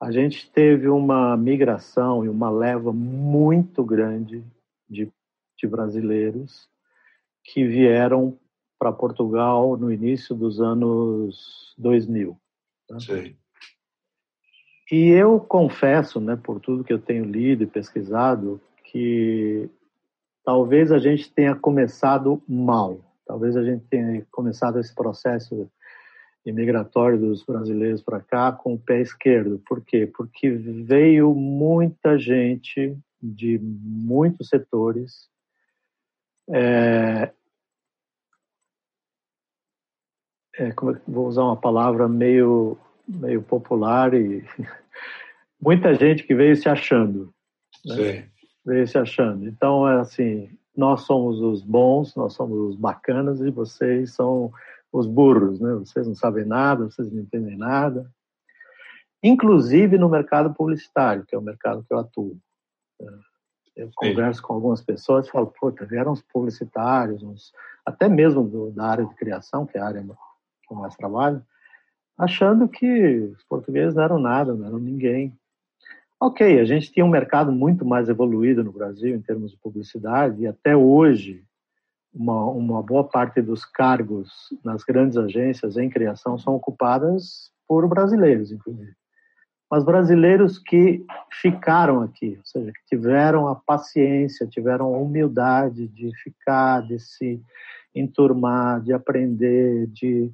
A 0.00 0.10
gente 0.10 0.50
teve 0.50 0.88
uma 0.88 1.36
migração 1.36 2.24
e 2.24 2.28
uma 2.28 2.50
leva 2.50 2.92
muito 2.92 3.84
grande 3.84 4.44
de, 4.88 5.10
de 5.56 5.66
brasileiros 5.66 6.68
que 7.44 7.64
vieram 7.64 8.38
para 8.78 8.92
Portugal 8.92 9.76
no 9.76 9.92
início 9.92 10.34
dos 10.34 10.60
anos 10.60 11.74
2000. 11.78 12.38
Tá? 12.88 13.00
Sim. 13.00 13.36
E 14.90 15.08
eu 15.08 15.40
confesso, 15.40 16.20
né, 16.20 16.36
por 16.36 16.60
tudo 16.60 16.84
que 16.84 16.92
eu 16.92 16.98
tenho 16.98 17.24
lido 17.24 17.64
e 17.64 17.66
pesquisado, 17.66 18.60
que 18.84 19.68
talvez 20.46 20.92
a 20.92 20.98
gente 20.98 21.28
tenha 21.32 21.56
começado 21.56 22.40
mal. 22.48 23.00
Talvez 23.26 23.56
a 23.56 23.64
gente 23.64 23.84
tenha 23.86 24.24
começado 24.30 24.78
esse 24.78 24.94
processo 24.94 25.68
imigratório 26.46 27.18
dos 27.18 27.44
brasileiros 27.44 28.00
para 28.00 28.20
cá 28.20 28.52
com 28.52 28.74
o 28.74 28.78
pé 28.78 29.00
esquerdo. 29.00 29.60
Por 29.66 29.84
quê? 29.84 30.06
Porque 30.06 30.48
veio 30.48 31.34
muita 31.34 32.16
gente 32.16 32.96
de 33.20 33.58
muitos 33.58 34.48
setores. 34.48 35.28
É, 36.48 37.32
é, 40.56 40.68
é, 40.68 40.74
vou 41.08 41.26
usar 41.26 41.42
uma 41.42 41.56
palavra 41.56 42.08
meio 42.08 42.78
meio 43.08 43.42
popular 43.42 44.14
e 44.14 44.44
muita 45.60 45.92
gente 45.94 46.22
que 46.22 46.36
veio 46.36 46.54
se 46.54 46.68
achando. 46.68 47.34
Né? 47.84 48.30
Se 48.86 48.98
achando. 48.98 49.46
Então, 49.46 49.88
é 49.88 50.00
assim, 50.00 50.50
nós 50.76 51.02
somos 51.02 51.40
os 51.40 51.62
bons, 51.62 52.16
nós 52.16 52.32
somos 52.32 52.70
os 52.70 52.76
bacanas 52.76 53.40
e 53.40 53.50
vocês 53.50 54.12
são 54.12 54.52
os 54.92 55.06
burros, 55.06 55.60
né? 55.60 55.72
Vocês 55.74 56.06
não 56.06 56.14
sabem 56.14 56.44
nada, 56.44 56.84
vocês 56.84 57.10
não 57.12 57.22
entendem 57.22 57.56
nada. 57.56 58.10
Inclusive 59.22 59.96
no 59.98 60.08
mercado 60.08 60.52
publicitário, 60.52 61.24
que 61.24 61.34
é 61.34 61.38
o 61.38 61.42
mercado 61.42 61.84
que 61.84 61.94
eu 61.94 61.98
atuo. 61.98 62.36
Eu 63.76 63.90
converso 63.94 64.40
Sim. 64.40 64.46
com 64.46 64.54
algumas 64.54 64.82
pessoas 64.82 65.26
e 65.26 65.30
falo, 65.30 65.46
puta, 65.46 65.84
vieram 65.84 66.12
os 66.12 66.22
publicitários, 66.22 67.22
uns, 67.22 67.52
até 67.84 68.08
mesmo 68.08 68.42
do, 68.42 68.70
da 68.70 68.86
área 68.86 69.04
de 69.04 69.14
criação, 69.14 69.66
que 69.66 69.76
é 69.78 69.80
a 69.80 69.86
área 69.86 70.02
que 70.02 70.72
eu 70.72 70.76
mais 70.76 70.96
trabalho, 70.96 71.42
achando 72.16 72.68
que 72.68 73.18
os 73.36 73.44
portugueses 73.44 73.94
não 73.94 74.02
eram 74.02 74.18
nada, 74.18 74.54
não 74.54 74.66
eram 74.66 74.78
ninguém. 74.78 75.36
Ok, 76.18 76.58
a 76.58 76.64
gente 76.64 76.90
tinha 76.90 77.04
um 77.04 77.10
mercado 77.10 77.52
muito 77.52 77.84
mais 77.84 78.08
evoluído 78.08 78.64
no 78.64 78.72
Brasil 78.72 79.14
em 79.14 79.20
termos 79.20 79.50
de 79.50 79.58
publicidade 79.58 80.42
e 80.42 80.46
até 80.46 80.74
hoje 80.74 81.44
uma, 82.12 82.46
uma 82.46 82.82
boa 82.82 83.04
parte 83.04 83.42
dos 83.42 83.66
cargos 83.66 84.30
nas 84.64 84.82
grandes 84.82 85.18
agências 85.18 85.76
em 85.76 85.90
criação 85.90 86.38
são 86.38 86.54
ocupadas 86.54 87.50
por 87.68 87.86
brasileiros, 87.86 88.50
inclusive. 88.50 88.94
Mas 89.70 89.84
brasileiros 89.84 90.58
que 90.58 91.04
ficaram 91.32 92.00
aqui, 92.00 92.36
ou 92.38 92.44
seja, 92.46 92.72
que 92.72 92.96
tiveram 92.96 93.48
a 93.48 93.54
paciência, 93.54 94.46
tiveram 94.46 94.94
a 94.94 94.98
humildade 94.98 95.86
de 95.88 96.10
ficar, 96.22 96.80
de 96.82 96.98
se 96.98 97.42
enturmar, 97.94 98.80
de 98.80 98.92
aprender, 98.92 99.86
de 99.88 100.32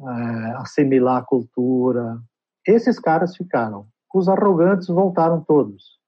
é, 0.00 0.50
assimilar 0.58 1.22
a 1.22 1.24
cultura. 1.24 2.20
Esses 2.66 3.00
caras 3.00 3.36
ficaram. 3.36 3.86
Os 4.14 4.28
arrogantes 4.28 4.86
voltaram 4.86 5.40
todos. 5.42 5.98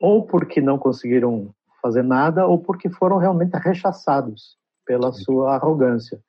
Ou 0.00 0.26
porque 0.26 0.60
não 0.60 0.76
conseguiram 0.76 1.54
fazer 1.80 2.02
nada, 2.02 2.48
ou 2.48 2.58
porque 2.58 2.90
foram 2.90 3.16
realmente 3.16 3.56
rechaçados 3.56 4.58
pela 4.84 5.12
sua 5.12 5.54
arrogância. 5.54 6.20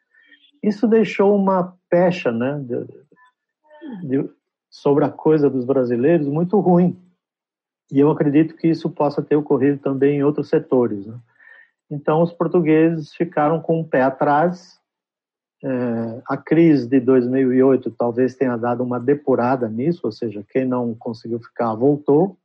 Isso 0.61 0.87
deixou 0.87 1.35
uma 1.35 1.75
pecha 1.89 2.31
né, 2.31 2.59
de, 2.59 2.85
de, 4.07 4.29
sobre 4.69 5.03
a 5.03 5.09
coisa 5.09 5.49
dos 5.49 5.65
brasileiros 5.65 6.27
muito 6.27 6.59
ruim. 6.59 7.01
E 7.91 7.99
eu 7.99 8.11
acredito 8.11 8.55
que 8.55 8.67
isso 8.67 8.87
possa 8.89 9.21
ter 9.21 9.35
ocorrido 9.35 9.79
também 9.79 10.17
em 10.17 10.23
outros 10.23 10.47
setores. 10.47 11.07
Né? 11.07 11.19
Então, 11.89 12.21
os 12.21 12.31
portugueses 12.31 13.13
ficaram 13.15 13.59
com 13.59 13.81
o 13.81 13.87
pé 13.87 14.03
atrás. 14.03 14.79
É, 15.63 16.21
a 16.27 16.35
crise 16.35 16.87
de 16.87 16.99
2008 16.99 17.89
talvez 17.91 18.35
tenha 18.35 18.57
dado 18.57 18.83
uma 18.83 18.99
depurada 18.99 19.69
nisso, 19.69 20.01
ou 20.03 20.11
seja, 20.11 20.43
quem 20.49 20.65
não 20.65 20.93
conseguiu 20.93 21.39
ficar 21.39 21.73
voltou. 21.73 22.37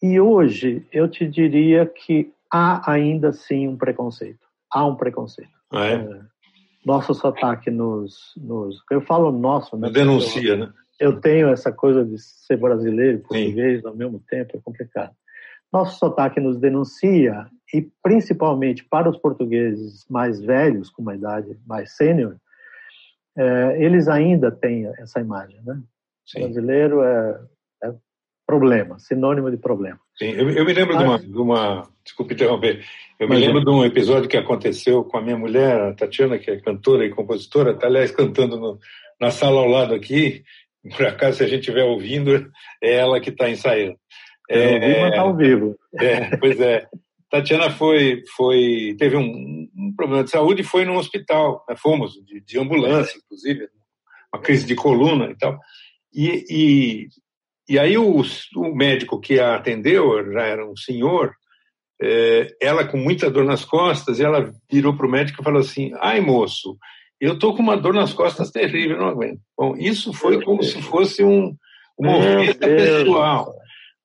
E 0.00 0.20
hoje 0.20 0.86
eu 0.92 1.08
te 1.08 1.26
diria 1.26 1.84
que 1.84 2.32
há 2.50 2.90
ainda 2.90 3.32
sim 3.32 3.66
um 3.66 3.76
preconceito. 3.76 4.46
Há 4.72 4.86
um 4.86 4.94
preconceito. 4.94 5.50
Ah, 5.72 5.86
é? 5.86 5.94
É, 5.94 6.20
nosso 6.86 7.12
sotaque 7.12 7.70
nos, 7.70 8.32
nos. 8.36 8.76
Eu 8.90 9.00
falo 9.00 9.32
nosso, 9.32 9.76
né? 9.76 9.90
Denuncia, 9.90 10.52
eu, 10.52 10.58
né? 10.58 10.72
Eu 10.98 11.20
tenho 11.20 11.48
essa 11.48 11.72
coisa 11.72 12.04
de 12.04 12.18
ser 12.18 12.56
brasileiro 12.56 13.18
e 13.18 13.20
português 13.20 13.80
sim. 13.80 13.86
ao 13.86 13.96
mesmo 13.96 14.22
tempo, 14.28 14.56
é 14.56 14.60
complicado. 14.60 15.12
Nosso 15.72 15.98
sotaque 15.98 16.40
nos 16.40 16.58
denuncia 16.58 17.46
e 17.72 17.88
principalmente 18.02 18.84
para 18.84 19.08
os 19.08 19.16
portugueses 19.16 20.04
mais 20.08 20.40
velhos, 20.40 20.90
com 20.90 21.02
uma 21.02 21.14
idade 21.14 21.56
mais 21.66 21.96
sênior, 21.96 22.36
é, 23.36 23.84
eles 23.84 24.08
ainda 24.08 24.50
têm 24.50 24.86
essa 24.98 25.20
imagem, 25.20 25.60
né? 25.64 25.80
Sim. 26.26 26.40
O 26.40 26.42
brasileiro 26.44 27.02
é, 27.02 27.40
é, 27.84 27.94
problema, 28.46 28.98
sinônimo 28.98 29.50
de 29.50 29.56
problema. 29.56 30.00
Sim, 30.16 30.30
eu, 30.30 30.50
eu 30.50 30.64
me 30.64 30.72
lembro 30.72 30.98
de, 30.98 31.04
uma, 31.04 31.18
de 31.18 31.38
uma, 31.38 31.88
desculpe 32.04 32.34
interromper, 32.34 32.84
eu 33.18 33.28
me 33.28 33.36
lembro 33.36 33.64
de 33.64 33.70
um 33.70 33.84
episódio 33.84 34.28
que 34.28 34.36
aconteceu 34.36 35.04
com 35.04 35.18
a 35.18 35.22
minha 35.22 35.38
mulher, 35.38 35.80
a 35.80 35.94
Tatiana, 35.94 36.38
que 36.38 36.50
é 36.50 36.60
cantora 36.60 37.04
e 37.04 37.10
compositora, 37.10 37.72
está 37.72 37.86
aliás 37.86 38.10
cantando 38.10 38.58
no, 38.58 38.78
na 39.20 39.30
sala 39.30 39.60
ao 39.60 39.68
lado 39.68 39.94
aqui, 39.94 40.42
por 40.96 41.06
acaso 41.06 41.38
se 41.38 41.44
a 41.44 41.46
gente 41.46 41.60
estiver 41.60 41.84
ouvindo, 41.84 42.50
é 42.82 42.96
ela 42.96 43.20
que 43.20 43.30
está 43.30 43.48
ensaiando. 43.48 43.96
É, 44.48 44.74
é, 44.74 45.02
mas 45.02 45.14
tá 45.14 45.20
ao 45.20 45.36
vivo. 45.36 45.76
É, 46.00 46.36
pois 46.36 46.58
é. 46.60 46.88
Tatiana 47.30 47.70
foi, 47.70 48.24
foi, 48.36 48.96
teve 48.98 49.16
um, 49.16 49.68
um, 49.76 49.94
problema 49.96 50.24
de 50.24 50.30
saúde 50.30 50.62
e 50.62 50.64
foi 50.64 50.84
no 50.84 50.98
hospital. 50.98 51.64
Né? 51.68 51.76
Fomos 51.76 52.14
de, 52.26 52.40
de, 52.40 52.58
ambulância, 52.58 53.16
inclusive, 53.18 53.68
uma 54.34 54.42
crise 54.42 54.66
de 54.66 54.74
coluna 54.74 55.30
e 55.30 55.36
tal. 55.36 55.58
E, 56.12 56.44
e, 56.50 57.08
e 57.68 57.78
aí 57.78 57.96
o, 57.96 58.20
o, 58.56 58.74
médico 58.74 59.20
que 59.20 59.38
a 59.38 59.54
atendeu, 59.54 60.32
já 60.32 60.42
era 60.42 60.68
um 60.68 60.76
senhor, 60.76 61.32
é, 62.02 62.48
ela 62.60 62.84
com 62.84 62.96
muita 62.96 63.30
dor 63.30 63.44
nas 63.44 63.64
costas, 63.64 64.18
e 64.18 64.24
ela 64.24 64.52
virou 64.70 64.96
para 64.96 65.06
o 65.06 65.10
médico 65.10 65.40
e 65.40 65.44
falou 65.44 65.60
assim: 65.60 65.92
ai 66.00 66.20
moço, 66.20 66.76
eu 67.20 67.38
tô 67.38 67.54
com 67.54 67.62
uma 67.62 67.76
dor 67.76 67.94
nas 67.94 68.12
costas 68.12 68.50
terrível, 68.50 68.98
não 68.98 69.06
aguento. 69.06 69.40
Bom, 69.56 69.76
isso 69.76 70.12
foi 70.12 70.42
como 70.42 70.64
se 70.64 70.82
fosse 70.82 71.22
um, 71.22 71.54
uma 71.96 72.16
ofensa 72.16 72.58
pessoal. 72.58 73.54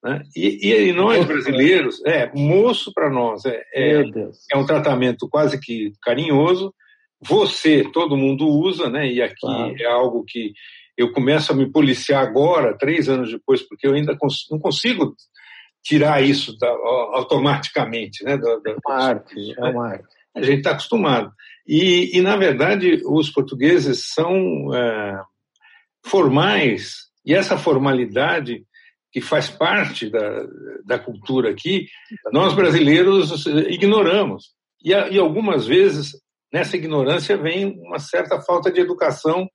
Né? 0.06 0.22
E, 0.36 0.72
e, 0.72 0.94
nós 0.94 1.26
brasileiros, 1.26 2.00
é 2.06 2.32
moço 2.36 2.94
para 2.94 3.10
nós, 3.10 3.44
é, 3.44 3.64
é, 3.74 4.04
é, 4.54 4.56
um 4.56 4.64
tratamento 4.64 5.28
quase 5.28 5.60
que 5.60 5.94
carinhoso. 6.04 6.72
Você, 7.20 7.84
todo 7.92 8.16
mundo 8.16 8.48
usa, 8.48 8.88
né? 8.88 9.12
E 9.12 9.20
aqui 9.20 9.42
claro. 9.42 9.76
é 9.80 9.86
algo 9.86 10.24
que 10.28 10.54
eu 10.96 11.12
começo 11.12 11.52
a 11.52 11.56
me 11.56 11.72
policiar 11.72 12.22
agora, 12.22 12.78
três 12.78 13.10
anos 13.10 13.32
depois, 13.32 13.68
porque 13.68 13.88
eu 13.88 13.96
ainda 13.96 14.16
cons 14.16 14.46
não 14.52 14.60
consigo 14.60 15.16
tirar 15.84 16.22
isso 16.22 16.56
da, 16.60 16.70
automaticamente, 16.70 18.24
né? 18.24 18.38
Da, 18.38 18.58
da, 18.58 18.72
é 18.72 18.76
uma 18.86 18.96
arte, 18.96 19.56
é 19.58 19.64
uma 19.64 19.88
arte. 19.88 20.06
A 20.36 20.42
gente 20.44 20.60
está 20.60 20.72
acostumado. 20.72 21.32
E, 21.68 22.16
e, 22.16 22.22
na 22.22 22.38
verdade, 22.38 23.02
os 23.06 23.32
portugueses 23.32 24.14
são 24.14 24.72
é, 24.72 25.20
formais, 26.06 27.06
e 27.26 27.34
essa 27.34 27.58
formalidade 27.58 28.64
que 29.16 29.22
faz 29.22 29.50
parte 29.50 30.10
da, 30.10 30.46
da 30.84 31.00
cultura 31.00 31.50
aqui, 31.50 31.88
nós 32.34 32.54
brasileiros 32.54 33.46
ignoramos. 33.70 34.48
E, 34.84 34.90
e 34.90 35.18
algumas 35.18 35.66
vezes, 35.66 36.12
nessa 36.52 36.76
ignorância, 36.76 37.38
vem 37.38 37.80
uma 37.80 37.98
certa 37.98 38.42
falta 38.42 38.70
de 38.70 38.82
educação 38.82 39.48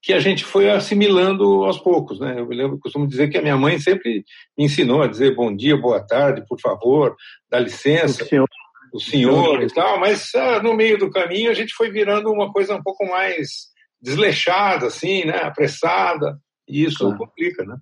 que 0.00 0.14
a 0.14 0.18
gente 0.18 0.42
foi 0.42 0.70
assimilando 0.70 1.64
aos 1.64 1.78
poucos, 1.78 2.18
né? 2.18 2.40
Eu 2.40 2.48
me 2.48 2.56
lembro, 2.56 2.78
costumo 2.78 3.06
dizer 3.06 3.28
que 3.28 3.36
a 3.36 3.42
minha 3.42 3.58
mãe 3.58 3.78
sempre 3.78 4.24
me 4.56 4.64
ensinou 4.64 5.02
a 5.02 5.06
dizer 5.06 5.34
bom 5.34 5.54
dia, 5.54 5.76
boa 5.76 6.00
tarde, 6.00 6.46
por 6.48 6.58
favor, 6.58 7.14
dá 7.50 7.60
licença, 7.60 8.24
o 8.24 8.26
senhor, 8.26 8.48
o 8.94 9.00
senhor 9.00 9.62
e 9.62 9.66
tal, 9.66 10.00
mas 10.00 10.34
ah, 10.34 10.62
no 10.62 10.72
meio 10.72 10.96
do 10.96 11.10
caminho 11.10 11.50
a 11.50 11.54
gente 11.54 11.74
foi 11.74 11.90
virando 11.90 12.32
uma 12.32 12.50
coisa 12.50 12.74
um 12.74 12.82
pouco 12.82 13.04
mais 13.04 13.66
desleixada, 14.00 14.86
assim, 14.86 15.26
né? 15.26 15.42
Apressada, 15.42 16.38
e 16.66 16.84
isso 16.84 17.00
claro. 17.00 17.18
complica, 17.18 17.66
né? 17.66 17.76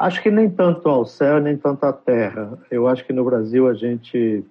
Acho 0.00 0.22
que 0.22 0.30
nem 0.30 0.48
tanto 0.48 0.88
ao 0.88 1.04
céu, 1.04 1.38
nem 1.42 1.58
tanto 1.58 1.84
à 1.84 1.92
terra. 1.92 2.58
Eu 2.70 2.88
acho 2.88 3.04
que 3.04 3.12
no 3.12 3.22
Brasil 3.22 3.68
a 3.68 3.74
gente 3.74 4.42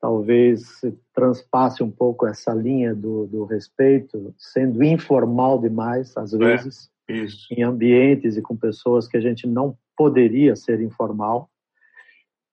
talvez 0.00 0.80
transpasse 1.14 1.84
um 1.84 1.90
pouco 1.90 2.26
essa 2.26 2.52
linha 2.52 2.92
do, 2.92 3.28
do 3.28 3.44
respeito, 3.44 4.34
sendo 4.36 4.82
informal 4.82 5.60
demais, 5.60 6.16
às 6.16 6.34
é, 6.34 6.36
vezes, 6.36 6.90
é, 7.08 7.14
em 7.52 7.62
ambientes 7.62 8.36
e 8.36 8.42
com 8.42 8.56
pessoas 8.56 9.06
que 9.06 9.16
a 9.16 9.20
gente 9.20 9.46
não 9.46 9.78
poderia 9.96 10.56
ser 10.56 10.80
informal. 10.80 11.48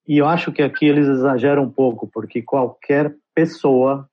E 0.07 0.19
eu 0.19 0.27
acho 0.27 0.51
que 0.51 0.61
aqui 0.61 0.85
eles 0.85 1.07
exageram 1.07 1.63
um 1.63 1.71
pouco, 1.71 2.07
porque 2.07 2.43
qualquer 2.43 3.15
pessoa 3.33 4.07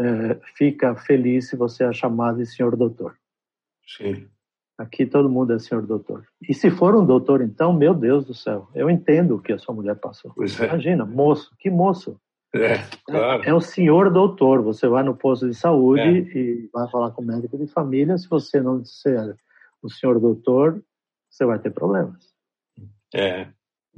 é, 0.00 0.34
fica 0.56 0.96
feliz 0.96 1.48
se 1.48 1.54
você 1.54 1.84
é 1.84 1.92
chamado 1.92 2.38
de 2.38 2.46
senhor 2.46 2.74
doutor. 2.74 3.16
Sim. 3.86 4.26
Aqui 4.78 5.06
todo 5.06 5.30
mundo 5.30 5.54
é 5.54 5.58
senhor 5.58 5.86
doutor. 5.86 6.26
E 6.46 6.52
se 6.52 6.70
for 6.70 6.94
um 6.94 7.04
doutor, 7.04 7.40
então, 7.40 7.72
meu 7.72 7.94
Deus 7.94 8.26
do 8.26 8.34
céu, 8.34 8.68
eu 8.74 8.90
entendo 8.90 9.36
o 9.36 9.40
que 9.40 9.52
a 9.52 9.58
sua 9.58 9.74
mulher 9.74 9.96
passou. 9.96 10.32
É. 10.38 10.64
Imagina, 10.66 11.06
moço, 11.06 11.50
que 11.58 11.70
moço. 11.70 12.20
É, 12.54 12.78
claro. 13.06 13.42
É, 13.42 13.48
é, 13.48 13.54
o 13.54 13.60
senhor 13.60 14.10
doutor. 14.10 14.62
Você 14.62 14.86
vai 14.86 15.02
no 15.02 15.16
posto 15.16 15.48
de 15.48 15.54
saúde 15.54 16.02
é. 16.02 16.38
e 16.38 16.70
vai 16.72 16.88
falar 16.90 17.10
com 17.12 17.22
o 17.22 17.24
médico 17.24 17.56
de 17.56 17.66
família. 17.66 18.18
Se 18.18 18.28
você 18.28 18.60
não 18.60 18.80
disser 18.80 19.34
o 19.82 19.90
senhor 19.90 20.20
doutor, 20.20 20.82
você 21.30 21.44
vai 21.46 21.58
ter 21.58 21.70
problemas. 21.70 22.34
É. 23.14 23.48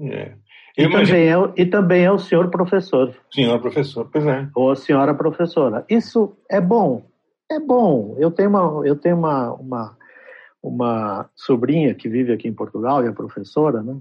é. 0.01 0.35
E, 0.77 0.89
também 0.89 1.29
é, 1.29 1.53
e 1.57 1.67
também 1.67 2.05
é 2.05 2.13
o 2.13 2.19
senhor 2.21 2.51
professor. 2.51 3.15
Senhor 3.33 3.61
professor, 3.61 4.09
pois 4.13 4.25
é. 4.25 4.49
Ou 4.55 4.71
a 4.71 4.77
senhora 4.77 5.13
professora. 5.13 5.85
Isso 5.89 6.37
é 6.49 6.61
bom. 6.61 7.05
É 7.51 7.59
bom. 7.59 8.15
Eu 8.19 8.31
tenho 8.31 8.51
uma, 8.51 8.87
eu 8.87 8.95
tenho 8.95 9.17
uma, 9.17 9.53
uma 9.55 9.98
uma 10.69 11.29
sobrinha 11.35 11.95
que 11.95 12.09
vive 12.09 12.33
aqui 12.33 12.49
em 12.49 12.55
Portugal 12.55 13.05
e 13.05 13.09
é 13.09 13.13
professora, 13.13 13.83
né? 13.83 13.99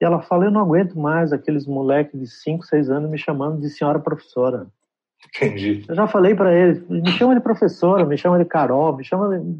E 0.00 0.04
ela 0.04 0.22
fala: 0.22 0.44
Eu 0.44 0.50
não 0.50 0.60
aguento 0.60 0.98
mais 0.98 1.32
aqueles 1.32 1.66
moleques 1.66 2.18
de 2.18 2.26
5, 2.26 2.66
6 2.66 2.90
anos 2.90 3.10
me 3.10 3.18
chamando 3.18 3.60
de 3.60 3.70
senhora 3.70 3.98
professora. 3.98 4.66
Entendi. 5.26 5.84
Eu 5.88 5.94
já 5.94 6.06
falei 6.06 6.34
para 6.34 6.54
eles: 6.54 6.86
me 6.88 7.10
chama 7.12 7.34
de 7.34 7.40
professora, 7.40 8.04
me 8.04 8.16
chama 8.16 8.38
de 8.38 8.44
Carol, 8.44 8.96
me 8.96 9.04
chama 9.04 9.38
de. 9.38 9.58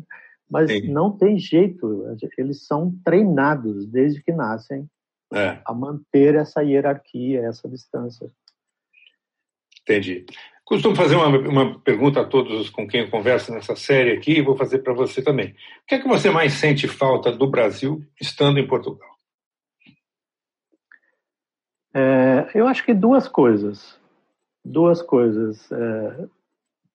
Mas 0.50 0.70
Entendi. 0.70 0.90
não 0.90 1.10
tem 1.10 1.38
jeito, 1.38 2.06
eles 2.38 2.66
são 2.66 2.94
treinados 3.04 3.86
desde 3.86 4.22
que 4.22 4.32
nascem 4.32 4.88
é. 5.32 5.58
a 5.62 5.74
manter 5.74 6.36
essa 6.36 6.62
hierarquia, 6.62 7.42
essa 7.42 7.68
distância. 7.68 8.30
Entendi. 9.82 10.24
Costumo 10.68 10.94
fazer 10.94 11.16
uma, 11.16 11.28
uma, 11.28 11.80
pergunta 11.80 12.20
a 12.20 12.26
todos 12.26 12.68
com 12.68 12.86
quem 12.86 13.00
eu 13.00 13.10
converso 13.10 13.50
nessa 13.50 13.74
série 13.74 14.12
aqui, 14.12 14.32
e 14.32 14.42
vou 14.42 14.54
fazer 14.54 14.80
para 14.80 14.92
você 14.92 15.22
também. 15.22 15.52
O 15.52 15.86
que 15.86 15.94
é 15.94 15.98
que 15.98 16.06
você 16.06 16.28
mais 16.28 16.52
sente 16.52 16.86
falta 16.86 17.32
do 17.32 17.48
Brasil 17.48 18.04
estando 18.20 18.58
em 18.58 18.66
Portugal? 18.66 19.08
É, 21.94 22.50
eu 22.54 22.66
acho 22.66 22.84
que 22.84 22.92
duas 22.92 23.26
coisas. 23.26 23.98
Duas 24.62 25.00
coisas. 25.00 25.72
É, 25.72 26.26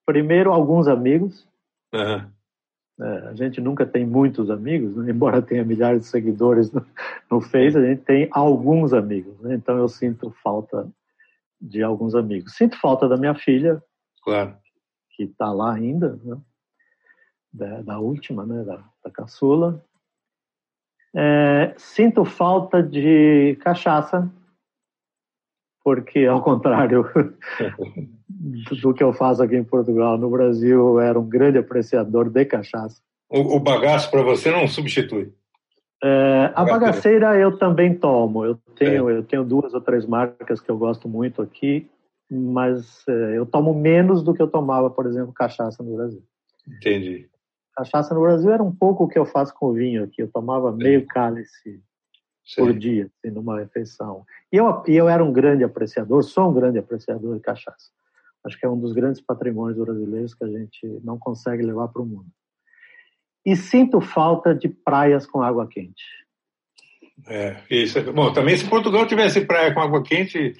primeiro, 0.05 0.53
alguns 0.53 0.87
amigos. 0.87 1.47
Uhum. 1.91 2.29
É, 3.01 3.27
a 3.29 3.33
gente 3.33 3.59
nunca 3.59 3.87
tem 3.87 4.05
muitos 4.05 4.51
amigos, 4.51 4.95
né? 4.97 5.09
embora 5.11 5.41
tenha 5.41 5.65
milhares 5.65 6.01
de 6.03 6.07
seguidores 6.09 6.71
no, 6.71 6.85
no 7.27 7.41
Face, 7.41 7.75
a 7.75 7.81
gente 7.81 8.03
tem 8.03 8.29
alguns 8.29 8.93
amigos. 8.93 9.35
Né? 9.39 9.55
Então 9.55 9.79
eu 9.79 9.89
sinto 9.89 10.29
falta 10.43 10.87
de 11.63 11.81
alguns 11.81 12.13
amigos. 12.13 12.55
Sinto 12.55 12.77
falta 12.77 13.07
da 13.07 13.15
minha 13.15 13.33
filha, 13.33 13.81
claro. 14.21 14.57
que 15.11 15.23
está 15.23 15.51
lá 15.51 15.73
ainda, 15.73 16.19
né? 16.23 16.37
da, 17.53 17.81
da 17.81 17.99
última, 17.99 18.45
né, 18.45 18.63
da, 18.63 18.83
da 19.03 19.09
caçula. 19.09 19.83
É, 21.15 21.73
sinto 21.77 22.25
falta 22.25 22.81
de 22.81 23.55
cachaça, 23.61 24.29
porque 25.83 26.25
ao 26.25 26.41
contrário 26.41 27.05
do 28.81 28.93
que 28.93 29.03
eu 29.03 29.13
faço 29.13 29.43
aqui 29.43 29.55
em 29.55 29.63
Portugal, 29.63 30.17
no 30.17 30.29
Brasil 30.29 30.79
eu 30.79 30.99
era 30.99 31.19
um 31.19 31.29
grande 31.29 31.59
apreciador 31.59 32.29
de 32.29 32.43
cachaça. 32.45 33.01
O, 33.29 33.55
o 33.55 33.59
bagaço 33.59 34.11
para 34.11 34.23
você 34.23 34.51
não 34.51 34.67
substitui? 34.67 35.31
É, 36.03 36.51
a 36.53 36.65
bagaceira 36.65 37.39
eu 37.39 37.57
também 37.57 37.97
tomo. 37.97 38.43
Eu 38.43 38.59
tenho, 38.75 39.09
é. 39.09 39.17
eu 39.17 39.23
tenho 39.23 39.45
duas 39.45 39.73
ou 39.73 39.79
três 39.79 40.05
marcas 40.05 40.59
que 40.59 40.69
eu 40.69 40.77
gosto 40.77 41.07
muito 41.07 41.41
aqui, 41.41 41.89
mas 42.29 43.07
é, 43.07 43.37
eu 43.37 43.45
tomo 43.45 43.73
menos 43.73 44.21
do 44.21 44.33
que 44.33 44.41
eu 44.41 44.49
tomava, 44.49 44.89
por 44.89 45.05
exemplo, 45.05 45.31
cachaça 45.31 45.81
no 45.81 45.95
Brasil. 45.95 46.21
Entendi. 46.67 47.29
Cachaça 47.73 48.13
no 48.13 48.21
Brasil 48.21 48.51
era 48.51 48.61
um 48.61 48.71
pouco 48.71 49.05
o 49.05 49.07
que 49.07 49.17
eu 49.17 49.25
faço 49.25 49.53
com 49.55 49.67
o 49.67 49.73
vinho 49.73 50.03
aqui. 50.03 50.21
Eu 50.21 50.27
tomava 50.27 50.73
meio 50.73 51.07
cálice 51.07 51.81
Sim. 52.43 52.61
por 52.61 52.73
dia, 52.73 53.05
assim, 53.05 53.33
numa 53.33 53.59
refeição. 53.59 54.25
E 54.51 54.57
eu, 54.57 54.83
eu 54.85 55.07
era 55.07 55.23
um 55.23 55.31
grande 55.31 55.63
apreciador, 55.63 56.21
sou 56.21 56.49
um 56.49 56.53
grande 56.53 56.77
apreciador 56.77 57.35
de 57.35 57.41
cachaça. 57.41 57.91
Acho 58.43 58.59
que 58.59 58.65
é 58.65 58.69
um 58.69 58.77
dos 58.77 58.91
grandes 58.91 59.21
patrimônios 59.21 59.79
brasileiros 59.79 60.35
que 60.35 60.43
a 60.43 60.49
gente 60.49 60.85
não 61.01 61.17
consegue 61.17 61.63
levar 61.63 61.87
para 61.87 62.01
o 62.01 62.05
mundo. 62.05 62.27
E 63.45 63.55
sinto 63.55 63.99
falta 63.99 64.55
de 64.55 64.69
praias 64.69 65.25
com 65.25 65.41
água 65.41 65.67
quente. 65.67 66.03
É, 67.27 67.57
isso. 67.69 68.01
Bom, 68.11 68.31
também 68.33 68.57
se 68.57 68.67
Portugal 68.67 69.05
tivesse 69.05 69.41
praia 69.41 69.73
com 69.73 69.81
água 69.81 70.03
quente, 70.03 70.55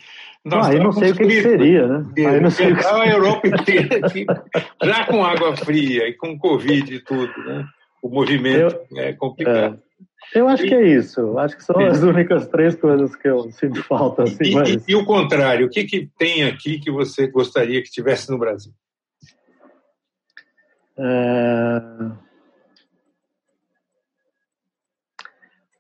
nós 0.46 0.68
ah, 0.68 0.74
eu 0.74 0.84
não 0.84 0.92
sei 0.92 1.12
o 1.12 1.16
que 1.16 1.42
seria, 1.42 1.88
né? 1.88 2.06
Ah, 2.18 2.22
eu 2.22 2.42
não 2.42 2.50
sei 2.50 2.76
que... 2.76 2.86
a 2.86 3.08
Europa 3.08 3.48
inteira 3.48 4.06
aqui, 4.06 4.26
já 4.84 5.06
com 5.06 5.24
água 5.24 5.56
fria 5.56 6.08
e 6.08 6.14
com 6.14 6.38
Covid 6.38 6.94
e 6.94 7.00
tudo, 7.00 7.32
né? 7.46 7.66
O 8.02 8.10
movimento 8.10 8.78
eu, 8.92 8.98
é 8.98 9.14
complicado. 9.14 9.80
É, 10.34 10.40
eu 10.40 10.48
acho 10.48 10.64
que 10.64 10.74
é 10.74 10.86
isso. 10.86 11.38
Acho 11.38 11.56
que 11.56 11.64
são 11.64 11.80
as 11.80 12.04
únicas 12.04 12.48
três 12.48 12.76
coisas 12.76 13.16
que 13.16 13.28
eu 13.30 13.50
sinto 13.52 13.82
falta. 13.84 14.24
Assim, 14.24 14.44
e, 14.44 14.54
mas... 14.54 14.70
e, 14.70 14.84
e, 14.90 14.96
o 14.96 15.06
contrário, 15.06 15.68
o 15.68 15.70
que, 15.70 15.86
que 15.86 16.10
tem 16.18 16.44
aqui 16.44 16.80
que 16.80 16.92
você 16.92 17.28
gostaria 17.28 17.82
que 17.82 17.90
tivesse 17.90 18.30
no 18.30 18.38
Brasil? 18.38 18.74
É... 20.98 21.82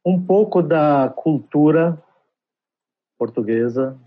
Um 0.06 0.24
pouco 0.24 0.62
da 0.62 1.10
cultura 1.10 2.02
portuguesa, 3.18 3.98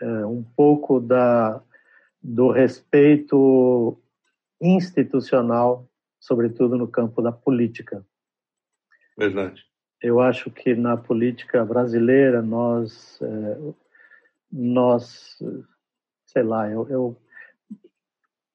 é, 0.00 0.26
um 0.26 0.42
pouco 0.42 1.00
da, 1.00 1.62
do 2.22 2.50
respeito 2.50 3.98
institucional, 4.60 5.88
sobretudo 6.20 6.76
no 6.76 6.86
campo 6.86 7.20
da 7.20 7.32
política. 7.32 8.04
Verdade. 9.16 9.64
Eu 10.00 10.20
acho 10.20 10.50
que 10.50 10.74
na 10.74 10.96
política 10.96 11.64
brasileira 11.64 12.42
nós, 12.42 13.20
é, 13.22 13.58
nós, 14.52 15.38
sei 16.26 16.42
lá, 16.42 16.70
eu, 16.70 16.88
eu 16.88 17.16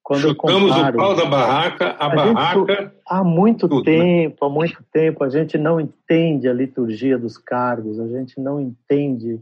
quando 0.09 0.21
Chutamos 0.21 0.71
comparo, 0.71 0.97
o 0.97 0.99
pau 0.99 1.15
da 1.15 1.25
barraca, 1.25 1.85
a, 1.91 2.05
a 2.07 2.09
barraca. 2.09 2.81
Gente, 2.81 2.93
há 3.05 3.23
muito 3.23 3.69
tudo, 3.69 3.85
né? 3.85 3.99
tempo, 3.99 4.43
né? 4.43 4.47
há 4.47 4.49
muito 4.49 4.83
tempo, 4.91 5.23
a 5.23 5.29
gente 5.29 5.55
não 5.55 5.79
entende 5.79 6.49
a 6.49 6.53
liturgia 6.53 7.15
dos 7.15 7.37
cargos, 7.37 7.99
a 7.99 8.07
gente 8.07 8.41
não 8.41 8.59
entende 8.59 9.39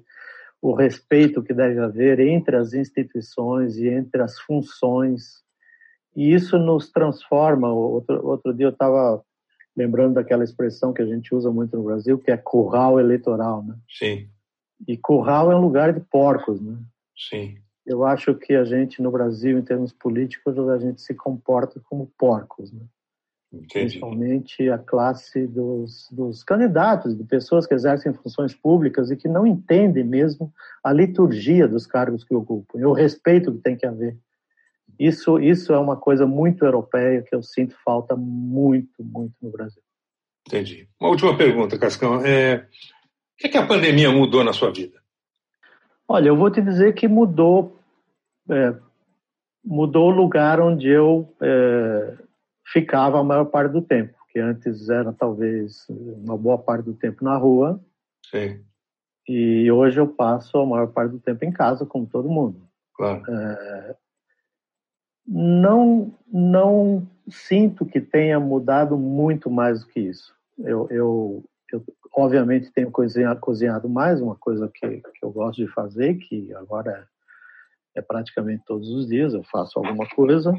o 0.61 0.73
respeito 0.73 1.41
que 1.41 1.53
deve 1.53 1.79
haver 1.79 2.19
entre 2.19 2.57
as 2.57 2.73
instituições 2.73 3.77
e 3.77 3.87
entre 3.87 4.21
as 4.21 4.37
funções. 4.41 5.41
E 6.13 6.33
isso 6.33 6.57
nos 6.57 6.91
transforma. 6.91 7.71
Outro, 7.71 8.27
outro 8.27 8.53
dia 8.53 8.65
eu 8.65 8.71
estava 8.71 9.23
lembrando 9.73 10.15
daquela 10.15 10.43
expressão 10.43 10.91
que 10.91 11.01
a 11.01 11.05
gente 11.05 11.33
usa 11.33 11.49
muito 11.49 11.77
no 11.77 11.83
Brasil, 11.83 12.19
que 12.19 12.29
é 12.29 12.35
curral 12.35 12.99
eleitoral, 12.99 13.63
né? 13.63 13.73
Sim. 13.87 14.27
E 14.85 14.97
curral 14.97 15.49
é 15.49 15.55
um 15.55 15.61
lugar 15.61 15.93
de 15.93 16.01
porcos, 16.01 16.59
né? 16.59 16.77
Sim. 17.15 17.55
Eu 17.87 18.03
acho 18.03 18.35
que 18.35 18.53
a 18.53 18.65
gente 18.65 19.01
no 19.01 19.09
Brasil, 19.09 19.57
em 19.57 19.61
termos 19.61 19.93
políticos, 19.93 20.59
a 20.59 20.77
gente 20.77 21.01
se 21.01 21.15
comporta 21.15 21.79
como 21.79 22.11
porcos, 22.17 22.71
né? 22.73 22.81
Principalmente 23.71 24.69
a 24.69 24.77
classe 24.77 25.47
dos, 25.47 26.09
dos 26.11 26.43
candidatos, 26.43 27.17
de 27.17 27.23
pessoas 27.23 27.65
que 27.65 27.73
exercem 27.73 28.13
funções 28.13 28.53
públicas 28.53 29.09
e 29.09 29.15
que 29.15 29.29
não 29.29 29.47
entendem 29.47 30.03
mesmo 30.03 30.53
a 30.83 30.91
liturgia 30.91 31.65
dos 31.65 31.87
cargos 31.87 32.25
que 32.25 32.35
ocupam 32.35 32.77
e 32.77 32.85
o 32.85 32.91
respeito 32.91 33.53
que 33.53 33.59
tem 33.59 33.77
que 33.77 33.85
haver. 33.85 34.17
Isso, 34.99 35.39
isso 35.39 35.71
é 35.71 35.79
uma 35.79 35.95
coisa 35.95 36.27
muito 36.27 36.65
europeia 36.65 37.21
que 37.21 37.33
eu 37.33 37.41
sinto 37.41 37.73
falta 37.85 38.17
muito, 38.17 39.01
muito 39.01 39.33
no 39.41 39.49
Brasil. 39.49 39.81
Entendi. 40.45 40.89
Uma 40.99 41.11
última 41.11 41.37
pergunta, 41.37 41.79
Cascão. 41.79 42.25
É, 42.25 42.55
o 42.57 43.37
que, 43.37 43.47
é 43.47 43.49
que 43.49 43.57
a 43.57 43.65
pandemia 43.65 44.11
mudou 44.11 44.43
na 44.43 44.51
sua 44.51 44.73
vida? 44.73 44.99
Olha, 46.07 46.29
eu 46.29 46.37
vou 46.37 46.49
te 46.49 46.61
dizer 46.61 46.93
que 46.93 47.07
mudou, 47.07 47.76
é, 48.49 48.75
mudou 49.63 50.11
o 50.11 50.15
lugar 50.15 50.59
onde 50.59 50.87
eu 50.87 51.33
é, 51.41 52.17
ficava 52.65 53.19
a 53.19 53.23
maior 53.23 53.45
parte 53.45 53.71
do 53.71 53.81
tempo, 53.81 54.17
que 54.29 54.39
antes 54.39 54.89
era 54.89 55.11
talvez 55.13 55.85
uma 55.89 56.37
boa 56.37 56.57
parte 56.57 56.85
do 56.85 56.93
tempo 56.93 57.23
na 57.23 57.35
rua. 57.37 57.79
Sim. 58.29 58.63
E 59.27 59.69
hoje 59.71 59.99
eu 59.99 60.07
passo 60.07 60.57
a 60.57 60.65
maior 60.65 60.87
parte 60.87 61.11
do 61.11 61.19
tempo 61.19 61.43
em 61.43 61.51
casa, 61.51 61.85
como 61.85 62.07
todo 62.07 62.29
mundo. 62.29 62.61
Claro. 62.93 63.23
É, 63.29 63.95
não, 65.27 66.13
não 66.31 67.05
sinto 67.27 67.85
que 67.85 67.99
tenha 67.99 68.39
mudado 68.39 68.97
muito 68.97 69.49
mais 69.49 69.81
do 69.81 69.87
que 69.87 69.99
isso. 69.99 70.33
Eu, 70.57 70.87
eu, 70.89 71.43
eu 71.71 71.83
obviamente, 72.15 72.71
tenho 72.71 72.89
cozinhado, 72.89 73.39
cozinhado, 73.39 73.89
mais, 73.89 74.21
uma 74.21 74.35
coisa 74.35 74.71
que, 74.73 74.87
que 74.87 75.23
eu 75.23 75.29
gosto 75.29 75.57
de 75.57 75.67
fazer, 75.67 76.15
que 76.15 76.53
agora 76.53 77.07
é, 77.97 78.01
praticamente 78.01 78.63
todos 78.65 78.89
os 78.89 79.07
dias 79.07 79.33
eu 79.33 79.43
faço 79.43 79.79
alguma 79.79 80.07
coisa. 80.07 80.53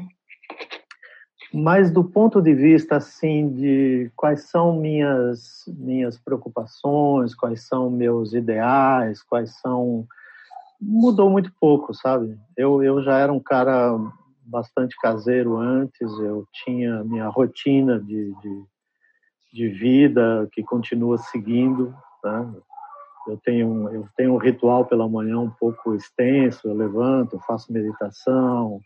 Mas 1.51 1.89
do 1.89 2.03
ponto 2.03 2.41
de 2.41 2.53
vista 2.53 2.97
assim 2.97 3.49
de 3.49 4.11
quais 4.15 4.43
são 4.43 4.79
minhas 4.79 5.63
minhas 5.67 6.17
preocupações, 6.19 7.33
quais 7.33 7.67
são 7.67 7.89
meus 7.89 8.33
ideais, 8.33 9.23
quais 9.23 9.59
são 9.59 10.07
mudou 10.79 11.29
muito 11.29 11.51
pouco, 11.59 11.93
sabe? 11.93 12.37
Eu 12.55 12.83
eu 12.83 13.01
já 13.01 13.17
era 13.17 13.33
um 13.33 13.39
cara 13.39 13.97
bastante 14.45 14.95
caseiro 15.01 15.57
antes, 15.57 16.11
eu 16.19 16.47
tinha 16.51 17.03
minha 17.03 17.27
rotina 17.27 17.99
de, 17.99 18.33
de, 18.41 18.63
de 19.53 19.67
vida 19.69 20.47
que 20.51 20.63
continua 20.63 21.17
seguindo, 21.17 21.95
tá? 22.21 22.51
Eu 23.31 23.37
tenho 23.37 23.89
eu 23.89 24.07
tenho 24.15 24.33
um 24.33 24.37
ritual 24.37 24.85
pela 24.85 25.07
manhã 25.07 25.39
um 25.39 25.49
pouco 25.49 25.95
extenso, 25.95 26.67
eu 26.67 26.73
levanto, 26.73 27.39
faço 27.45 27.71
meditação, 27.71 28.81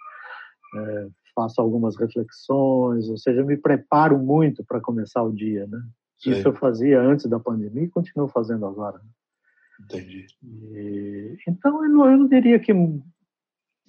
é, 0.75 1.07
faço 1.35 1.61
algumas 1.61 1.97
reflexões, 1.97 3.09
ou 3.09 3.17
seja, 3.17 3.41
eu 3.41 3.45
me 3.45 3.57
preparo 3.57 4.17
muito 4.17 4.63
para 4.63 4.81
começar 4.81 5.23
o 5.23 5.33
dia, 5.33 5.67
né? 5.67 5.81
Sim. 6.17 6.31
Isso 6.31 6.47
eu 6.47 6.53
fazia 6.53 7.01
antes 7.01 7.25
da 7.25 7.39
pandemia 7.39 7.83
e 7.83 7.89
continuo 7.89 8.27
fazendo 8.27 8.65
agora. 8.65 9.01
Entendi. 9.81 10.25
E, 10.43 11.37
então, 11.47 11.83
eu 11.83 11.89
não, 11.89 12.09
eu 12.09 12.17
não 12.17 12.27
diria 12.27 12.59
que 12.59 12.73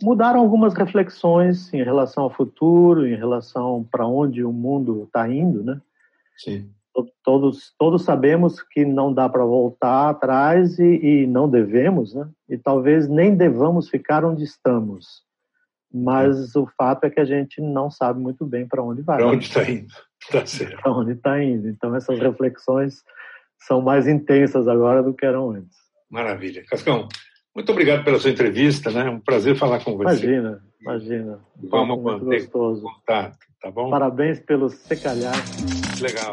mudaram 0.02 0.40
algumas 0.40 0.74
reflexões 0.74 1.72
em 1.72 1.82
relação 1.82 2.24
ao 2.24 2.30
futuro, 2.30 3.06
em 3.06 3.14
relação 3.14 3.84
para 3.84 4.06
onde 4.06 4.42
o 4.42 4.52
mundo 4.52 5.04
está 5.04 5.28
indo, 5.28 5.62
né? 5.62 5.80
Sim. 6.36 6.70
Todos, 7.24 7.74
todos 7.76 8.04
sabemos 8.04 8.62
que 8.62 8.84
não 8.84 9.12
dá 9.12 9.28
para 9.28 9.44
voltar 9.44 10.10
atrás 10.10 10.78
e, 10.78 10.84
e, 10.84 11.26
não 11.26 11.48
devemos, 11.48 12.14
né? 12.14 12.28
E 12.48 12.56
talvez 12.56 13.08
nem 13.08 13.34
devamos 13.34 13.88
ficar 13.88 14.24
onde 14.24 14.44
estamos 14.44 15.24
mas 15.94 16.56
o 16.56 16.66
fato 16.76 17.04
é 17.04 17.10
que 17.10 17.20
a 17.20 17.24
gente 17.24 17.60
não 17.60 17.88
sabe 17.88 18.18
muito 18.18 18.44
bem 18.44 18.66
para 18.66 18.82
onde 18.82 19.00
vai. 19.00 19.18
Para 19.18 19.28
onde 19.28 19.44
está 19.44 19.70
indo, 19.70 19.94
tá 20.28 20.44
certo. 20.44 20.82
Para 20.82 20.90
onde 20.90 21.12
está 21.12 21.40
indo. 21.40 21.68
Então 21.68 21.94
essas 21.94 22.18
reflexões 22.18 23.04
são 23.58 23.80
mais 23.80 24.08
intensas 24.08 24.66
agora 24.66 25.04
do 25.04 25.14
que 25.14 25.24
eram 25.24 25.52
antes. 25.52 25.78
Maravilha. 26.10 26.64
Cascão, 26.68 27.08
muito 27.54 27.70
obrigado 27.70 28.02
pela 28.04 28.18
sua 28.18 28.30
entrevista, 28.30 28.90
né? 28.90 29.08
Um 29.08 29.20
prazer 29.20 29.56
falar 29.56 29.84
com 29.84 29.96
você. 29.96 30.26
Imagina, 30.26 30.62
imagina. 30.80 31.40
Vamos 31.62 32.02
manter 32.02 32.40
gostoso. 32.40 32.82
contato, 32.82 33.38
tá 33.62 33.70
bom? 33.70 33.88
Parabéns 33.88 34.40
pelo 34.40 34.68
secalhar. 34.68 35.34
Legal. 36.04 36.30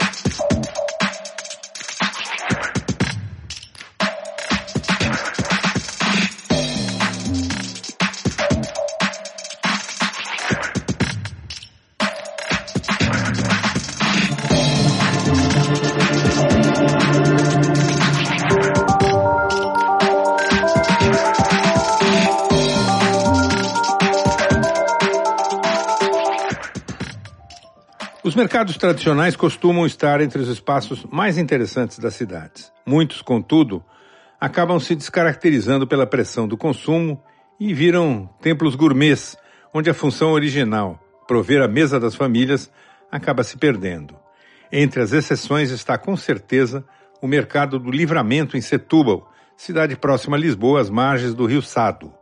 Os 28.32 28.36
mercados 28.36 28.78
tradicionais 28.78 29.36
costumam 29.36 29.86
estar 29.86 30.22
entre 30.22 30.42
os 30.42 30.48
espaços 30.48 31.06
mais 31.12 31.38
interessantes 31.38 32.00
das 32.00 32.14
cidades. 32.14 32.72
Muitos, 32.86 33.22
contudo, 33.22 33.84
acabam 34.40 34.80
se 34.80 34.96
descaracterizando 34.96 35.86
pela 35.86 36.08
pressão 36.08 36.48
do 36.48 36.56
consumo 36.56 37.22
e 37.60 37.74
viram 37.74 38.30
templos 38.42 38.74
gourmets, 38.74 39.36
onde 39.74 39.90
a 39.90 39.94
função 39.94 40.32
original, 40.32 40.98
prover 41.28 41.62
a 41.62 41.68
mesa 41.68 42.00
das 42.00 42.16
famílias, 42.16 42.72
acaba 43.12 43.44
se 43.44 43.58
perdendo. 43.58 44.16
Entre 44.72 45.02
as 45.02 45.12
exceções 45.12 45.70
está 45.70 45.98
com 45.98 46.16
certeza 46.16 46.86
o 47.22 47.28
mercado 47.28 47.78
do 47.78 47.92
Livramento 47.92 48.56
em 48.56 48.62
Setúbal, 48.62 49.30
cidade 49.58 49.98
próxima 49.98 50.38
a 50.38 50.40
Lisboa, 50.40 50.80
às 50.80 50.90
margens 50.90 51.34
do 51.34 51.46
Rio 51.46 51.62
Sado. 51.62 52.14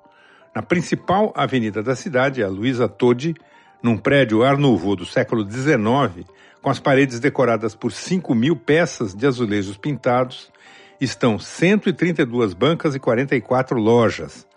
Na 0.56 0.64
principal 0.64 1.32
avenida 1.36 1.84
da 1.84 1.96
cidade, 1.96 2.42
a 2.42 2.48
Luísa 2.48 2.88
Todi, 2.88 3.36
num 3.82 3.98
prédio 3.98 4.44
Art 4.44 4.60
Nouveau 4.60 4.96
do 4.96 5.06
século 5.06 5.50
XIX, 5.50 6.26
com 6.62 6.70
as 6.70 6.80
paredes 6.80 7.20
decoradas 7.20 7.76
por 7.76 7.92
5 7.92 8.36
mil 8.36 8.56
peças 8.56 9.14
de 9.14 9.26
azulejos 9.26 9.78
pintados, 9.78 10.52
estão 11.00 11.40
132 11.40 12.54
bancas 12.54 12.96
e 12.96 13.00
44 13.00 13.80
lojas. 13.80 14.48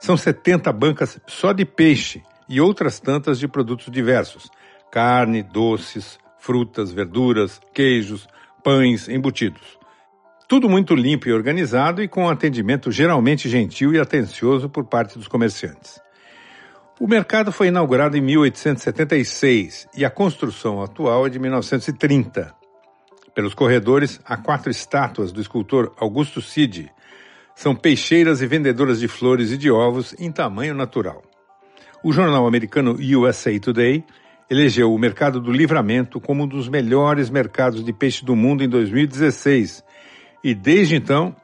São 0.00 0.16
70 0.16 0.72
bancas 0.72 1.20
só 1.26 1.52
de 1.52 1.64
peixe 1.64 2.22
e 2.48 2.60
outras 2.60 3.00
tantas 3.00 3.38
de 3.38 3.48
produtos 3.48 3.90
diversos: 3.90 4.50
carne, 4.90 5.42
doces, 5.42 6.18
frutas, 6.38 6.92
verduras, 6.92 7.60
queijos, 7.72 8.28
pães, 8.62 9.08
embutidos. 9.08 9.78
Tudo 10.48 10.68
muito 10.68 10.94
limpo 10.94 11.28
e 11.28 11.32
organizado 11.32 12.02
e 12.02 12.08
com 12.08 12.24
um 12.24 12.28
atendimento 12.28 12.90
geralmente 12.92 13.48
gentil 13.48 13.94
e 13.94 13.98
atencioso 13.98 14.68
por 14.68 14.84
parte 14.84 15.18
dos 15.18 15.26
comerciantes. 15.26 15.98
O 17.02 17.08
mercado 17.08 17.50
foi 17.50 17.66
inaugurado 17.66 18.16
em 18.16 18.20
1876 18.20 19.88
e 19.92 20.04
a 20.04 20.08
construção 20.08 20.80
atual 20.80 21.26
é 21.26 21.30
de 21.30 21.36
1930. 21.36 22.54
Pelos 23.34 23.54
corredores 23.54 24.20
há 24.24 24.36
quatro 24.36 24.70
estátuas 24.70 25.32
do 25.32 25.40
escultor 25.40 25.92
Augusto 25.98 26.40
Cid. 26.40 26.92
São 27.56 27.74
peixeiras 27.74 28.40
e 28.40 28.46
vendedoras 28.46 29.00
de 29.00 29.08
flores 29.08 29.50
e 29.50 29.58
de 29.58 29.68
ovos 29.68 30.14
em 30.16 30.30
tamanho 30.30 30.76
natural. 30.76 31.24
O 32.04 32.12
jornal 32.12 32.46
americano 32.46 32.96
USA 33.18 33.58
Today 33.58 34.04
elegeu 34.48 34.94
o 34.94 34.98
mercado 34.98 35.40
do 35.40 35.50
livramento 35.50 36.20
como 36.20 36.44
um 36.44 36.46
dos 36.46 36.68
melhores 36.68 37.28
mercados 37.30 37.84
de 37.84 37.92
peixe 37.92 38.24
do 38.24 38.36
mundo 38.36 38.62
em 38.62 38.68
2016 38.68 39.82
e 40.44 40.54
desde 40.54 40.94
então 40.94 41.34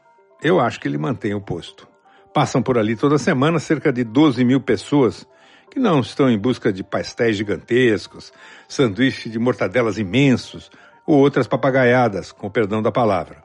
eu 0.40 0.60
acho 0.60 0.78
que 0.78 0.86
ele 0.86 0.98
mantém 0.98 1.34
o 1.34 1.40
posto. 1.40 1.88
Passam 2.32 2.62
por 2.62 2.78
ali 2.78 2.94
toda 2.94 3.18
semana 3.18 3.58
cerca 3.58 3.92
de 3.92 4.04
12 4.04 4.44
mil 4.44 4.60
pessoas 4.60 5.26
que 5.70 5.78
não 5.78 6.00
estão 6.00 6.30
em 6.30 6.38
busca 6.38 6.72
de 6.72 6.82
pastéis 6.82 7.36
gigantescos, 7.36 8.32
sanduíches 8.68 9.30
de 9.30 9.38
mortadelas 9.38 9.98
imensos 9.98 10.70
ou 11.06 11.18
outras 11.18 11.46
papagaiadas, 11.46 12.32
com 12.32 12.50
perdão 12.50 12.82
da 12.82 12.92
palavra. 12.92 13.42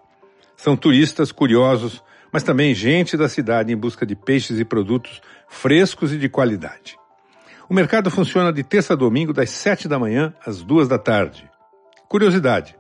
São 0.56 0.76
turistas 0.76 1.32
curiosos, 1.32 2.04
mas 2.32 2.44
também 2.44 2.74
gente 2.74 3.16
da 3.18 3.30
cidade 3.30 3.72
em 3.72 3.78
busca 3.78 4.06
de 4.06 4.16
peixes 4.16 4.60
e 4.60 4.66
produtos 4.66 5.22
frescos 5.48 6.12
e 6.12 6.18
de 6.18 6.30
qualidade. 6.30 6.98
O 7.70 7.74
mercado 7.74 8.12
funciona 8.12 8.52
de 8.52 8.64
terça 8.64 8.94
a 8.94 8.96
domingo, 8.96 9.34
das 9.34 9.50
sete 9.50 9.88
da 9.88 10.00
manhã 10.00 10.34
às 10.46 10.62
duas 10.62 10.88
da 10.88 10.98
tarde. 10.98 11.50
Curiosidade: 12.08 12.76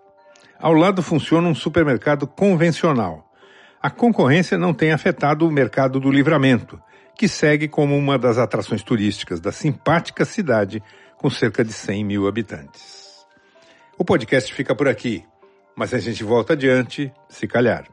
ao 0.59 0.73
lado 0.73 1.01
funciona 1.01 1.47
um 1.47 1.55
supermercado 1.55 2.25
convencional. 2.25 3.29
A 3.83 3.89
concorrência 3.89 4.57
não 4.57 4.73
tem 4.73 4.93
afetado 4.93 5.45
o 5.45 5.51
mercado 5.51 5.99
do 5.99 6.09
livramento, 6.09 6.81
que 7.17 7.27
segue 7.27 7.67
como 7.67 7.97
uma 7.97 8.17
das 8.17 8.37
atrações 8.37 8.81
turísticas 8.81 9.41
da 9.41 9.51
simpática 9.51 10.23
cidade 10.23 10.81
com 11.17 11.29
cerca 11.29 11.65
de 11.65 11.73
100 11.73 12.05
mil 12.05 12.25
habitantes. 12.25 13.25
O 13.97 14.05
podcast 14.05 14.53
fica 14.53 14.73
por 14.73 14.87
aqui, 14.87 15.25
mas 15.75 15.93
a 15.93 15.99
gente 15.99 16.23
volta 16.23 16.53
adiante, 16.53 17.11
se 17.27 17.45
calhar. 17.45 17.85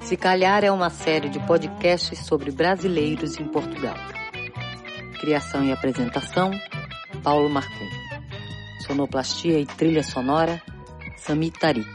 Se 0.00 0.16
Calhar 0.18 0.64
é 0.64 0.70
uma 0.70 0.90
série 0.90 1.30
de 1.30 1.38
podcasts 1.40 2.18
sobre 2.26 2.50
brasileiros 2.50 3.38
em 3.38 3.44
Portugal. 3.46 3.96
Criação 5.20 5.64
e 5.64 5.72
apresentação, 5.72 6.50
Paulo 7.22 7.50
Marcum. 7.50 7.97
Sonoplastia 8.88 9.60
e 9.60 9.66
trilha 9.66 10.02
sonora, 10.02 10.62
Sami 11.18 11.50
Tarik. 11.50 11.86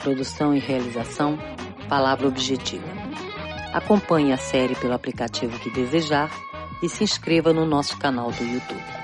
Produção 0.00 0.54
e 0.54 0.58
realização, 0.58 1.38
Palavra 1.88 2.28
Objetiva. 2.28 2.84
Acompanhe 3.72 4.30
a 4.30 4.36
série 4.36 4.74
pelo 4.76 4.92
aplicativo 4.92 5.58
que 5.58 5.70
desejar 5.70 6.30
e 6.82 6.90
se 6.90 7.02
inscreva 7.02 7.54
no 7.54 7.64
nosso 7.64 7.96
canal 7.96 8.30
do 8.30 8.44
YouTube. 8.44 9.03